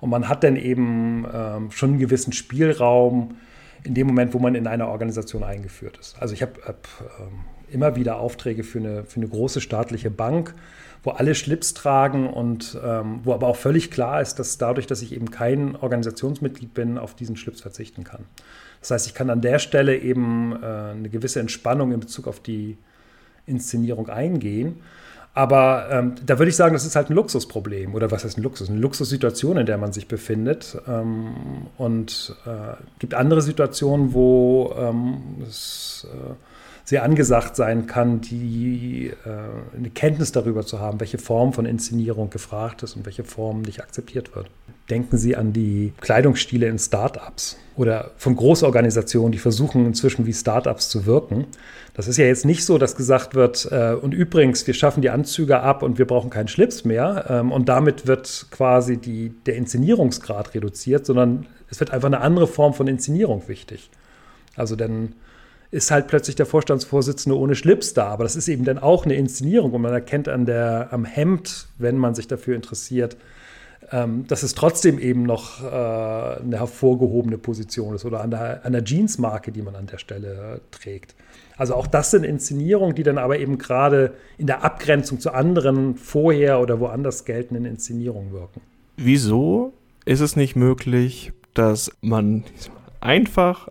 Und 0.00 0.10
man 0.10 0.28
hat 0.28 0.44
dann 0.44 0.56
eben 0.56 1.26
ähm, 1.32 1.70
schon 1.70 1.90
einen 1.90 1.98
gewissen 1.98 2.32
Spielraum 2.32 3.36
in 3.84 3.94
dem 3.94 4.06
Moment, 4.06 4.34
wo 4.34 4.38
man 4.38 4.54
in 4.54 4.66
einer 4.66 4.88
Organisation 4.88 5.42
eingeführt 5.42 5.98
ist. 5.98 6.20
Also 6.20 6.34
ich 6.34 6.42
habe 6.42 6.52
hab, 6.66 6.86
ähm, 7.20 7.40
immer 7.74 7.96
wieder 7.96 8.18
Aufträge 8.18 8.64
für 8.64 8.78
eine, 8.78 9.04
für 9.04 9.16
eine 9.16 9.28
große 9.28 9.60
staatliche 9.60 10.10
Bank, 10.10 10.54
wo 11.02 11.10
alle 11.10 11.34
Schlips 11.34 11.74
tragen 11.74 12.28
und 12.28 12.78
ähm, 12.82 13.20
wo 13.24 13.34
aber 13.34 13.48
auch 13.48 13.56
völlig 13.56 13.90
klar 13.90 14.22
ist, 14.22 14.36
dass 14.36 14.56
dadurch, 14.56 14.86
dass 14.86 15.02
ich 15.02 15.12
eben 15.12 15.30
kein 15.30 15.76
Organisationsmitglied 15.76 16.72
bin, 16.72 16.96
auf 16.96 17.14
diesen 17.14 17.36
Schlips 17.36 17.60
verzichten 17.60 18.04
kann. 18.04 18.24
Das 18.80 18.90
heißt, 18.90 19.06
ich 19.06 19.14
kann 19.14 19.30
an 19.30 19.40
der 19.40 19.58
Stelle 19.58 19.98
eben 19.98 20.52
äh, 20.62 20.66
eine 20.66 21.08
gewisse 21.08 21.40
Entspannung 21.40 21.92
in 21.92 22.00
Bezug 22.00 22.26
auf 22.26 22.40
die 22.40 22.78
Inszenierung 23.46 24.08
eingehen. 24.08 24.80
Aber 25.34 25.88
ähm, 25.90 26.14
da 26.24 26.38
würde 26.38 26.50
ich 26.50 26.56
sagen, 26.56 26.74
das 26.74 26.86
ist 26.86 26.94
halt 26.94 27.10
ein 27.10 27.14
Luxusproblem. 27.14 27.94
Oder 27.94 28.10
was 28.12 28.24
heißt 28.24 28.38
ein 28.38 28.42
Luxus? 28.42 28.70
Eine 28.70 28.78
Luxussituation, 28.78 29.56
in 29.56 29.66
der 29.66 29.78
man 29.78 29.92
sich 29.92 30.06
befindet. 30.06 30.80
Ähm, 30.86 31.34
und 31.76 32.36
äh, 32.46 32.76
gibt 33.00 33.14
andere 33.14 33.42
Situationen, 33.42 34.14
wo 34.14 34.72
ähm, 34.78 35.42
es 35.46 36.06
äh, 36.08 36.34
sehr 36.84 37.02
angesagt 37.02 37.56
sein 37.56 37.86
kann, 37.86 38.20
die 38.20 39.10
äh, 39.24 39.76
eine 39.76 39.90
Kenntnis 39.90 40.32
darüber 40.32 40.66
zu 40.66 40.80
haben, 40.80 41.00
welche 41.00 41.16
Form 41.16 41.54
von 41.54 41.64
Inszenierung 41.64 42.28
gefragt 42.28 42.82
ist 42.82 42.94
und 42.94 43.06
welche 43.06 43.24
Form 43.24 43.62
nicht 43.62 43.80
akzeptiert 43.80 44.36
wird. 44.36 44.50
Denken 44.90 45.16
Sie 45.16 45.34
an 45.34 45.54
die 45.54 45.94
Kleidungsstile 46.02 46.66
in 46.68 46.78
Startups 46.78 47.56
oder 47.74 48.10
von 48.18 48.36
Großorganisationen, 48.36 49.32
die 49.32 49.38
versuchen 49.38 49.86
inzwischen 49.86 50.26
wie 50.26 50.34
Startups 50.34 50.90
zu 50.90 51.06
wirken. 51.06 51.46
Das 51.94 52.06
ist 52.06 52.18
ja 52.18 52.26
jetzt 52.26 52.44
nicht 52.44 52.66
so, 52.66 52.76
dass 52.76 52.96
gesagt 52.96 53.34
wird, 53.34 53.66
äh, 53.72 53.94
und 53.94 54.12
übrigens, 54.12 54.66
wir 54.66 54.74
schaffen 54.74 55.00
die 55.00 55.08
Anzüge 55.08 55.60
ab 55.60 55.82
und 55.82 55.96
wir 55.96 56.06
brauchen 56.06 56.28
keinen 56.28 56.48
Schlips 56.48 56.84
mehr. 56.84 57.24
Ähm, 57.30 57.50
und 57.50 57.70
damit 57.70 58.06
wird 58.06 58.48
quasi 58.50 58.98
die, 58.98 59.30
der 59.46 59.56
Inszenierungsgrad 59.56 60.54
reduziert, 60.54 61.06
sondern 61.06 61.46
es 61.70 61.80
wird 61.80 61.92
einfach 61.92 62.06
eine 62.06 62.20
andere 62.20 62.46
Form 62.46 62.74
von 62.74 62.88
Inszenierung 62.88 63.48
wichtig. 63.48 63.90
Also 64.54 64.76
denn 64.76 65.14
ist 65.70 65.90
halt 65.90 66.06
plötzlich 66.06 66.36
der 66.36 66.46
Vorstandsvorsitzende 66.46 67.38
ohne 67.38 67.54
Schlips 67.54 67.94
da. 67.94 68.06
Aber 68.06 68.24
das 68.24 68.36
ist 68.36 68.48
eben 68.48 68.64
dann 68.64 68.78
auch 68.78 69.04
eine 69.04 69.14
Inszenierung 69.14 69.72
und 69.72 69.82
man 69.82 69.92
erkennt 69.92 70.28
an 70.28 70.46
der, 70.46 70.88
am 70.92 71.04
Hemd, 71.04 71.68
wenn 71.78 71.96
man 71.96 72.14
sich 72.14 72.28
dafür 72.28 72.54
interessiert, 72.54 73.16
ähm, 73.90 74.26
dass 74.26 74.42
es 74.42 74.54
trotzdem 74.54 74.98
eben 74.98 75.24
noch 75.24 75.62
äh, 75.62 75.66
eine 75.66 76.58
hervorgehobene 76.58 77.38
Position 77.38 77.94
ist 77.94 78.04
oder 78.04 78.20
an 78.22 78.30
der, 78.30 78.64
an 78.64 78.72
der 78.72 78.82
Jeansmarke, 78.84 79.52
die 79.52 79.62
man 79.62 79.76
an 79.76 79.86
der 79.86 79.98
Stelle 79.98 80.56
äh, 80.56 80.60
trägt. 80.70 81.14
Also 81.56 81.74
auch 81.74 81.86
das 81.86 82.10
sind 82.10 82.24
Inszenierungen, 82.24 82.94
die 82.94 83.02
dann 83.02 83.18
aber 83.18 83.38
eben 83.38 83.58
gerade 83.58 84.14
in 84.38 84.46
der 84.46 84.64
Abgrenzung 84.64 85.20
zu 85.20 85.32
anderen 85.32 85.96
vorher 85.96 86.60
oder 86.60 86.80
woanders 86.80 87.24
geltenden 87.24 87.64
Inszenierungen 87.64 88.32
wirken. 88.32 88.60
Wieso 88.96 89.72
ist 90.04 90.20
es 90.20 90.36
nicht 90.36 90.56
möglich, 90.56 91.32
dass 91.54 91.92
man 92.00 92.44
einfach 93.00 93.68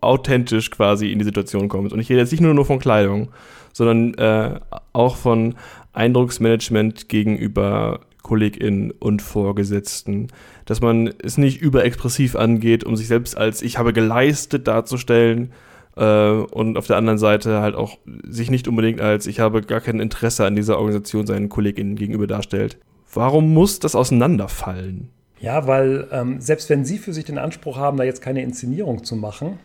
authentisch 0.00 0.70
quasi 0.70 1.10
in 1.12 1.18
die 1.18 1.24
Situation 1.24 1.68
kommt. 1.68 1.92
Und 1.92 2.00
ich 2.00 2.08
rede 2.08 2.20
jetzt 2.20 2.32
nicht 2.32 2.40
nur, 2.40 2.54
nur 2.54 2.66
von 2.66 2.78
Kleidung, 2.78 3.30
sondern 3.72 4.14
äh, 4.14 4.60
auch 4.92 5.16
von 5.16 5.54
Eindrucksmanagement 5.92 7.08
gegenüber 7.08 8.00
KollegInnen 8.22 8.90
und 8.92 9.22
Vorgesetzten. 9.22 10.28
Dass 10.64 10.80
man 10.80 11.12
es 11.22 11.38
nicht 11.38 11.60
überexpressiv 11.60 12.36
angeht, 12.36 12.84
um 12.84 12.96
sich 12.96 13.08
selbst 13.08 13.36
als 13.36 13.62
ich 13.62 13.78
habe 13.78 13.92
geleistet 13.92 14.66
darzustellen, 14.66 15.52
äh, 15.96 16.30
und 16.30 16.76
auf 16.76 16.86
der 16.86 16.96
anderen 16.96 17.18
Seite 17.18 17.60
halt 17.60 17.74
auch 17.74 17.98
sich 18.28 18.50
nicht 18.50 18.68
unbedingt 18.68 19.00
als 19.00 19.26
ich 19.26 19.40
habe 19.40 19.62
gar 19.62 19.80
kein 19.80 20.00
Interesse 20.00 20.44
an 20.44 20.56
dieser 20.56 20.78
Organisation 20.78 21.26
seinen 21.26 21.48
KollegInnen 21.48 21.96
gegenüber 21.96 22.26
darstellt. 22.26 22.78
Warum 23.12 23.52
muss 23.54 23.78
das 23.78 23.94
auseinanderfallen? 23.94 25.10
Ja, 25.44 25.66
weil 25.66 26.08
ähm, 26.10 26.40
selbst 26.40 26.70
wenn 26.70 26.84
Sie 26.84 26.98
für 26.98 27.12
sich 27.12 27.24
den 27.24 27.38
Anspruch 27.38 27.76
haben, 27.76 27.96
da 27.96 28.04
jetzt 28.04 28.22
keine 28.22 28.42
Inszenierung 28.42 29.04
zu 29.04 29.14
machen, 29.14 29.58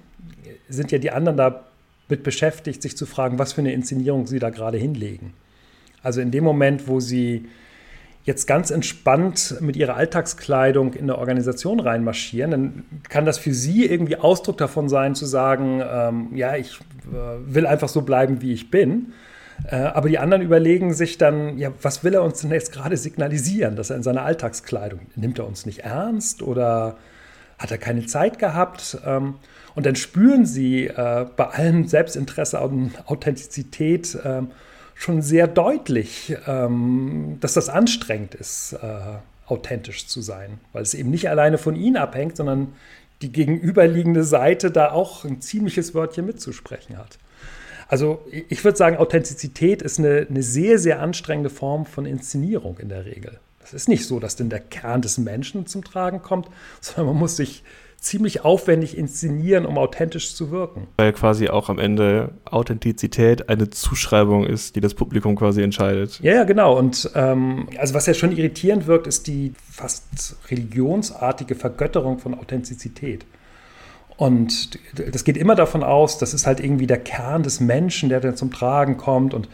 sind 0.68 0.92
ja 0.92 0.98
die 0.98 1.12
anderen 1.12 1.38
damit 1.38 2.24
beschäftigt, 2.24 2.82
sich 2.82 2.98
zu 2.98 3.06
fragen, 3.06 3.40
was 3.40 3.54
für 3.54 3.62
eine 3.62 3.72
Inszenierung 3.74 4.28
Sie 4.28 4.40
da 4.40 4.50
gerade 4.50 4.78
hinlegen. 4.78 5.34
Also 6.04 6.22
in 6.22 6.32
dem 6.32 6.44
Moment, 6.44 6.88
wo 6.88 7.00
Sie 7.00 7.46
jetzt 8.26 8.46
ganz 8.46 8.70
entspannt 8.70 9.56
mit 9.62 9.76
ihrer 9.76 9.96
Alltagskleidung 9.96 10.94
in 10.94 11.04
eine 11.04 11.18
Organisation 11.18 11.80
reinmarschieren, 11.80 12.52
dann 12.52 12.84
kann 13.08 13.26
das 13.26 13.38
für 13.38 13.54
sie 13.54 13.86
irgendwie 13.86 14.18
Ausdruck 14.18 14.58
davon 14.58 14.90
sein, 14.90 15.16
zu 15.16 15.26
sagen, 15.26 15.82
ähm, 15.90 16.28
ja, 16.36 16.56
ich 16.56 16.80
äh, 17.12 17.54
will 17.54 17.66
einfach 17.66 17.90
so 17.90 18.02
bleiben, 18.02 18.42
wie 18.42 18.54
ich 18.54 18.70
bin. 18.70 19.14
Äh, 19.68 19.76
aber 19.76 20.10
die 20.10 20.20
anderen 20.20 20.42
überlegen 20.42 20.94
sich 20.94 21.18
dann, 21.18 21.58
ja, 21.58 21.72
was 21.82 22.04
will 22.04 22.14
er 22.14 22.24
uns 22.24 22.42
denn 22.42 22.52
jetzt 22.52 22.72
gerade 22.72 22.98
signalisieren, 22.98 23.76
dass 23.76 23.90
er 23.90 23.98
in 23.98 24.04
seiner 24.04 24.24
Alltagskleidung, 24.24 25.02
nimmt 25.16 25.40
er 25.40 25.48
uns 25.48 25.66
nicht 25.66 25.80
ernst 25.80 26.42
oder 26.42 26.98
hat 27.58 27.72
er 27.72 27.78
keine 27.78 28.06
Zeit 28.06 28.40
gehabt? 28.40 28.98
Ähm, 29.06 29.36
und 29.76 29.86
dann 29.86 29.96
spüren 29.96 30.46
sie 30.46 30.88
äh, 30.88 31.26
bei 31.36 31.46
allem 31.46 31.88
Selbstinteresse 31.88 32.60
und 32.60 32.92
Authentizität, 33.08 34.16
äh, 34.16 34.42
schon 35.00 35.22
sehr 35.22 35.48
deutlich, 35.48 36.36
ähm, 36.46 37.38
dass 37.40 37.54
das 37.54 37.70
anstrengend 37.70 38.36
ist, 38.36 38.74
äh, 38.74 39.20
authentisch 39.48 40.08
zu 40.08 40.22
sein, 40.22 40.60
weil 40.74 40.84
es 40.84 40.94
eben 40.94 41.10
nicht 41.10 41.30
alleine 41.30 41.58
von 41.58 41.78
ihnen 41.78 41.96
abhängt, 41.96 42.36
sondern 42.36 42.74
die 43.22 43.32
gegenüberliegende 43.32 44.26
Seite 44.26 44.72
da 44.72 44.92
auch 44.92 45.24
ein 45.24 45.42
ziemliches 45.42 45.96
Wörtchen 45.96 46.26
mitzusprechen 46.26 46.98
hat. 46.98 47.18
Also 47.90 48.22
ich 48.32 48.64
würde 48.64 48.78
sagen, 48.78 48.98
Authentizität 48.98 49.82
ist 49.82 50.00
eine, 50.00 50.28
eine 50.30 50.44
sehr, 50.44 50.78
sehr 50.78 51.02
anstrengende 51.02 51.50
Form 51.50 51.86
von 51.86 52.06
Inszenierung 52.06 52.78
in 52.78 52.88
der 52.88 53.06
Regel. 53.06 53.40
Es 53.64 53.74
ist 53.74 53.90
nicht 53.90 54.06
so, 54.06 54.20
dass 54.20 54.36
denn 54.36 54.50
der 54.50 54.60
Kern 54.60 55.02
des 55.02 55.18
Menschen 55.18 55.66
zum 55.66 55.84
Tragen 55.84 56.22
kommt, 56.22 56.48
sondern 56.82 57.08
man 57.08 57.18
muss 57.18 57.36
sich 57.36 57.64
ziemlich 57.98 58.46
aufwendig 58.46 58.98
inszenieren, 58.98 59.66
um 59.66 59.78
authentisch 59.78 60.34
zu 60.34 60.52
wirken. 60.52 60.88
Weil 60.98 61.12
quasi 61.12 61.50
auch 61.50 61.68
am 61.68 61.80
Ende 61.80 62.32
Authentizität 62.46 63.50
eine 63.50 63.70
Zuschreibung 63.72 64.46
ist, 64.46 64.78
die 64.78 64.80
das 64.80 64.94
Publikum 64.94 65.36
quasi 65.36 65.62
entscheidet. 65.62 66.20
Ja, 66.22 66.34
ja, 66.34 66.44
genau. 66.46 66.78
Und 66.78 67.12
ähm, 67.16 67.68
also 67.78 67.94
was 67.96 68.06
ja 68.06 68.14
schon 68.14 68.32
irritierend 68.32 68.88
wirkt, 68.88 69.06
ist 69.06 69.28
die 69.28 69.54
fast 69.70 70.38
religionsartige 70.50 71.56
Vergötterung 71.56 72.20
von 72.20 72.36
Authentizität. 72.36 73.26
Und 74.20 74.78
das 75.14 75.24
geht 75.24 75.38
immer 75.38 75.56
davon 75.56 75.82
aus, 75.82 76.18
das 76.18 76.34
ist 76.34 76.46
halt 76.46 76.60
irgendwie 76.60 76.88
der 76.88 77.00
Kern 77.00 77.42
des 77.42 77.62
Menschen, 77.62 78.10
der 78.10 78.20
dann 78.20 78.36
zum 78.36 78.52
Tragen 78.52 78.98
kommt 78.98 79.34
und 79.34 79.48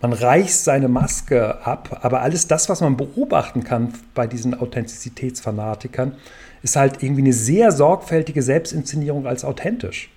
man 0.00 0.12
reißt 0.12 0.62
seine 0.62 0.86
Maske 0.86 1.66
ab, 1.66 1.98
aber 2.02 2.22
alles 2.22 2.46
das, 2.46 2.68
was 2.68 2.80
man 2.80 2.96
beobachten 2.96 3.64
kann 3.64 3.92
bei 4.14 4.28
diesen 4.28 4.54
Authentizitätsfanatikern, 4.54 6.12
ist 6.62 6.76
halt 6.76 7.02
irgendwie 7.02 7.22
eine 7.22 7.32
sehr 7.32 7.72
sorgfältige 7.72 8.40
Selbstinszenierung 8.40 9.26
als 9.26 9.44
authentisch. 9.44 10.10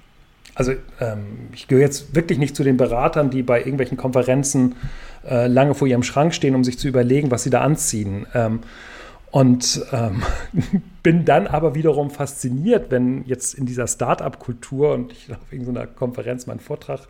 Also 0.54 0.74
ähm, 1.00 1.50
ich 1.52 1.68
gehöre 1.68 1.86
jetzt 1.86 2.14
wirklich 2.14 2.38
nicht 2.38 2.56
zu 2.56 2.64
den 2.64 2.78
Beratern, 2.78 3.32
die 3.32 3.42
bei 3.42 3.62
irgendwelchen 3.62 3.98
Konferenzen 3.98 4.76
äh, 5.28 5.48
lange 5.48 5.74
vor 5.74 5.88
ihrem 5.88 6.04
Schrank 6.04 6.36
stehen, 6.36 6.54
um 6.54 6.64
sich 6.64 6.78
zu 6.78 6.88
überlegen, 6.88 7.32
was 7.32 7.42
sie 7.42 7.50
da 7.50 7.62
anziehen. 7.62 8.28
Ähm, 8.36 8.60
und 9.32 9.86
ähm, 9.92 10.24
bin 11.04 11.26
dann 11.26 11.48
aber 11.48 11.76
wiederum 11.76 12.10
fasziniert, 12.10 12.92
wenn 12.92 13.26
jetzt 13.26 13.54
in 13.54 13.66
dieser 13.66 13.88
Start-up-Kultur 13.88 14.94
und 14.94 15.12
ich 15.12 15.32
auf 15.32 15.52
irgendeiner 15.52 15.88
Konferenz 15.88 16.48
meinen 16.48 16.60
Vortrag 16.60 17.08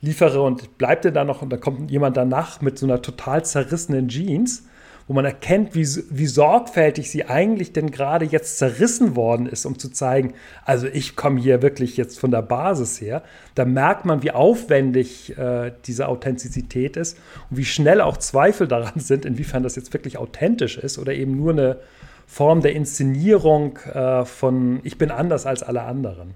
liefere 0.00 0.42
und 0.42 0.78
bleibt 0.78 1.04
da 1.04 1.24
noch 1.24 1.42
und 1.42 1.50
da 1.50 1.56
kommt 1.56 1.90
jemand 1.90 2.16
danach 2.16 2.60
mit 2.60 2.78
so 2.78 2.86
einer 2.86 3.02
total 3.02 3.44
zerrissenen 3.44 4.08
Jeans 4.08 4.64
wo 5.08 5.14
man 5.14 5.24
erkennt, 5.24 5.74
wie, 5.74 5.86
wie 6.10 6.26
sorgfältig 6.26 7.10
sie 7.10 7.24
eigentlich 7.24 7.72
denn 7.72 7.90
gerade 7.90 8.26
jetzt 8.26 8.58
zerrissen 8.58 9.16
worden 9.16 9.46
ist, 9.46 9.64
um 9.64 9.78
zu 9.78 9.88
zeigen, 9.88 10.34
also 10.64 10.86
ich 10.86 11.16
komme 11.16 11.40
hier 11.40 11.62
wirklich 11.62 11.96
jetzt 11.96 12.20
von 12.20 12.30
der 12.30 12.42
Basis 12.42 13.00
her. 13.00 13.22
Da 13.54 13.64
merkt 13.64 14.04
man, 14.04 14.22
wie 14.22 14.30
aufwendig 14.30 15.36
äh, 15.38 15.72
diese 15.86 16.08
Authentizität 16.08 16.98
ist 16.98 17.18
und 17.50 17.56
wie 17.56 17.64
schnell 17.64 18.02
auch 18.02 18.18
Zweifel 18.18 18.68
daran 18.68 19.00
sind, 19.00 19.24
inwiefern 19.24 19.62
das 19.62 19.76
jetzt 19.76 19.94
wirklich 19.94 20.18
authentisch 20.18 20.76
ist 20.76 20.98
oder 20.98 21.14
eben 21.14 21.36
nur 21.36 21.52
eine 21.52 21.78
Form 22.26 22.60
der 22.60 22.74
Inszenierung 22.74 23.78
äh, 23.78 24.26
von 24.26 24.80
ich 24.84 24.98
bin 24.98 25.10
anders 25.10 25.46
als 25.46 25.62
alle 25.62 25.82
anderen. 25.82 26.34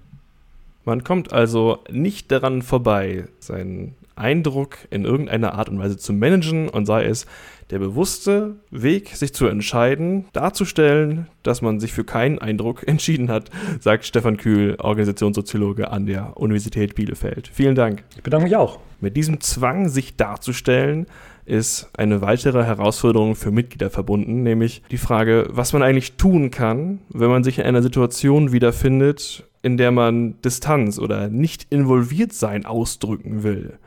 Man 0.85 1.05
kommt 1.05 1.33
also 1.33 1.79
nicht 1.91 2.33
daran 2.33 2.63
vorbei, 2.63 3.27
seinen 3.39 3.95
Eindruck 4.17 4.79
in 4.91 5.05
irgendeiner 5.05 5.55
Art 5.55 5.69
und 5.69 5.79
Weise 5.79 5.97
zu 5.97 6.13
managen 6.13 6.69
und 6.69 6.87
sei 6.87 7.05
es 7.05 7.27
der 7.71 7.79
bewusste 7.79 8.57
Weg, 8.71 9.09
sich 9.17 9.33
zu 9.33 9.47
entscheiden, 9.47 10.27
darzustellen, 10.35 11.29
dass 11.43 11.63
man 11.63 11.81
sich 11.81 11.93
für 11.93 12.05
keinen 12.05 12.39
Eindruck 12.39 12.83
entschieden 12.87 13.31
hat, 13.31 13.51
sagt 13.81 14.05
Stefan 14.05 14.37
Kühl, 14.37 14.77
Organisationssoziologe 14.79 15.91
an 15.91 16.07
der 16.07 16.37
Universität 16.37 16.95
Bielefeld. 16.95 17.49
Vielen 17.53 17.75
Dank. 17.75 18.05
Ich 18.17 18.23
bedanke 18.23 18.45
mich 18.45 18.57
auch. 18.57 18.79
Mit 19.01 19.17
diesem 19.17 19.41
Zwang, 19.41 19.89
sich 19.89 20.17
darzustellen, 20.17 21.07
ist 21.45 21.91
eine 21.97 22.21
weitere 22.21 22.63
Herausforderung 22.65 23.35
für 23.35 23.51
Mitglieder 23.51 23.91
verbunden, 23.91 24.43
nämlich 24.43 24.83
die 24.91 24.99
Frage, 24.99 25.47
was 25.51 25.73
man 25.73 25.83
eigentlich 25.83 26.17
tun 26.17 26.51
kann, 26.51 27.01
wenn 27.09 27.31
man 27.31 27.43
sich 27.43 27.59
in 27.59 27.65
einer 27.65 27.83
Situation 27.83 28.53
wiederfindet, 28.53 29.45
in 29.63 29.77
der 29.77 29.93
man 29.93 30.41
Distanz 30.43 30.99
oder 30.99 31.29
nicht 31.29 31.67
involviert 31.71 32.33
sein 32.33 32.67
ausdrücken 32.67 33.43
will. 33.43 33.79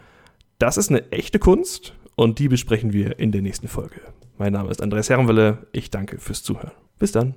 Das 0.57 0.77
ist 0.77 0.89
eine 0.89 1.11
echte 1.11 1.37
Kunst 1.37 1.93
und 2.15 2.39
die 2.39 2.47
besprechen 2.47 2.93
wir 2.93 3.19
in 3.19 3.31
der 3.31 3.41
nächsten 3.41 3.67
Folge. 3.67 4.01
Mein 4.37 4.53
Name 4.53 4.71
ist 4.71 4.81
Andreas 4.81 5.09
Herrenwelle. 5.09 5.67
Ich 5.71 5.91
danke 5.91 6.17
fürs 6.17 6.43
Zuhören. 6.43 6.71
Bis 6.97 7.11
dann. 7.11 7.35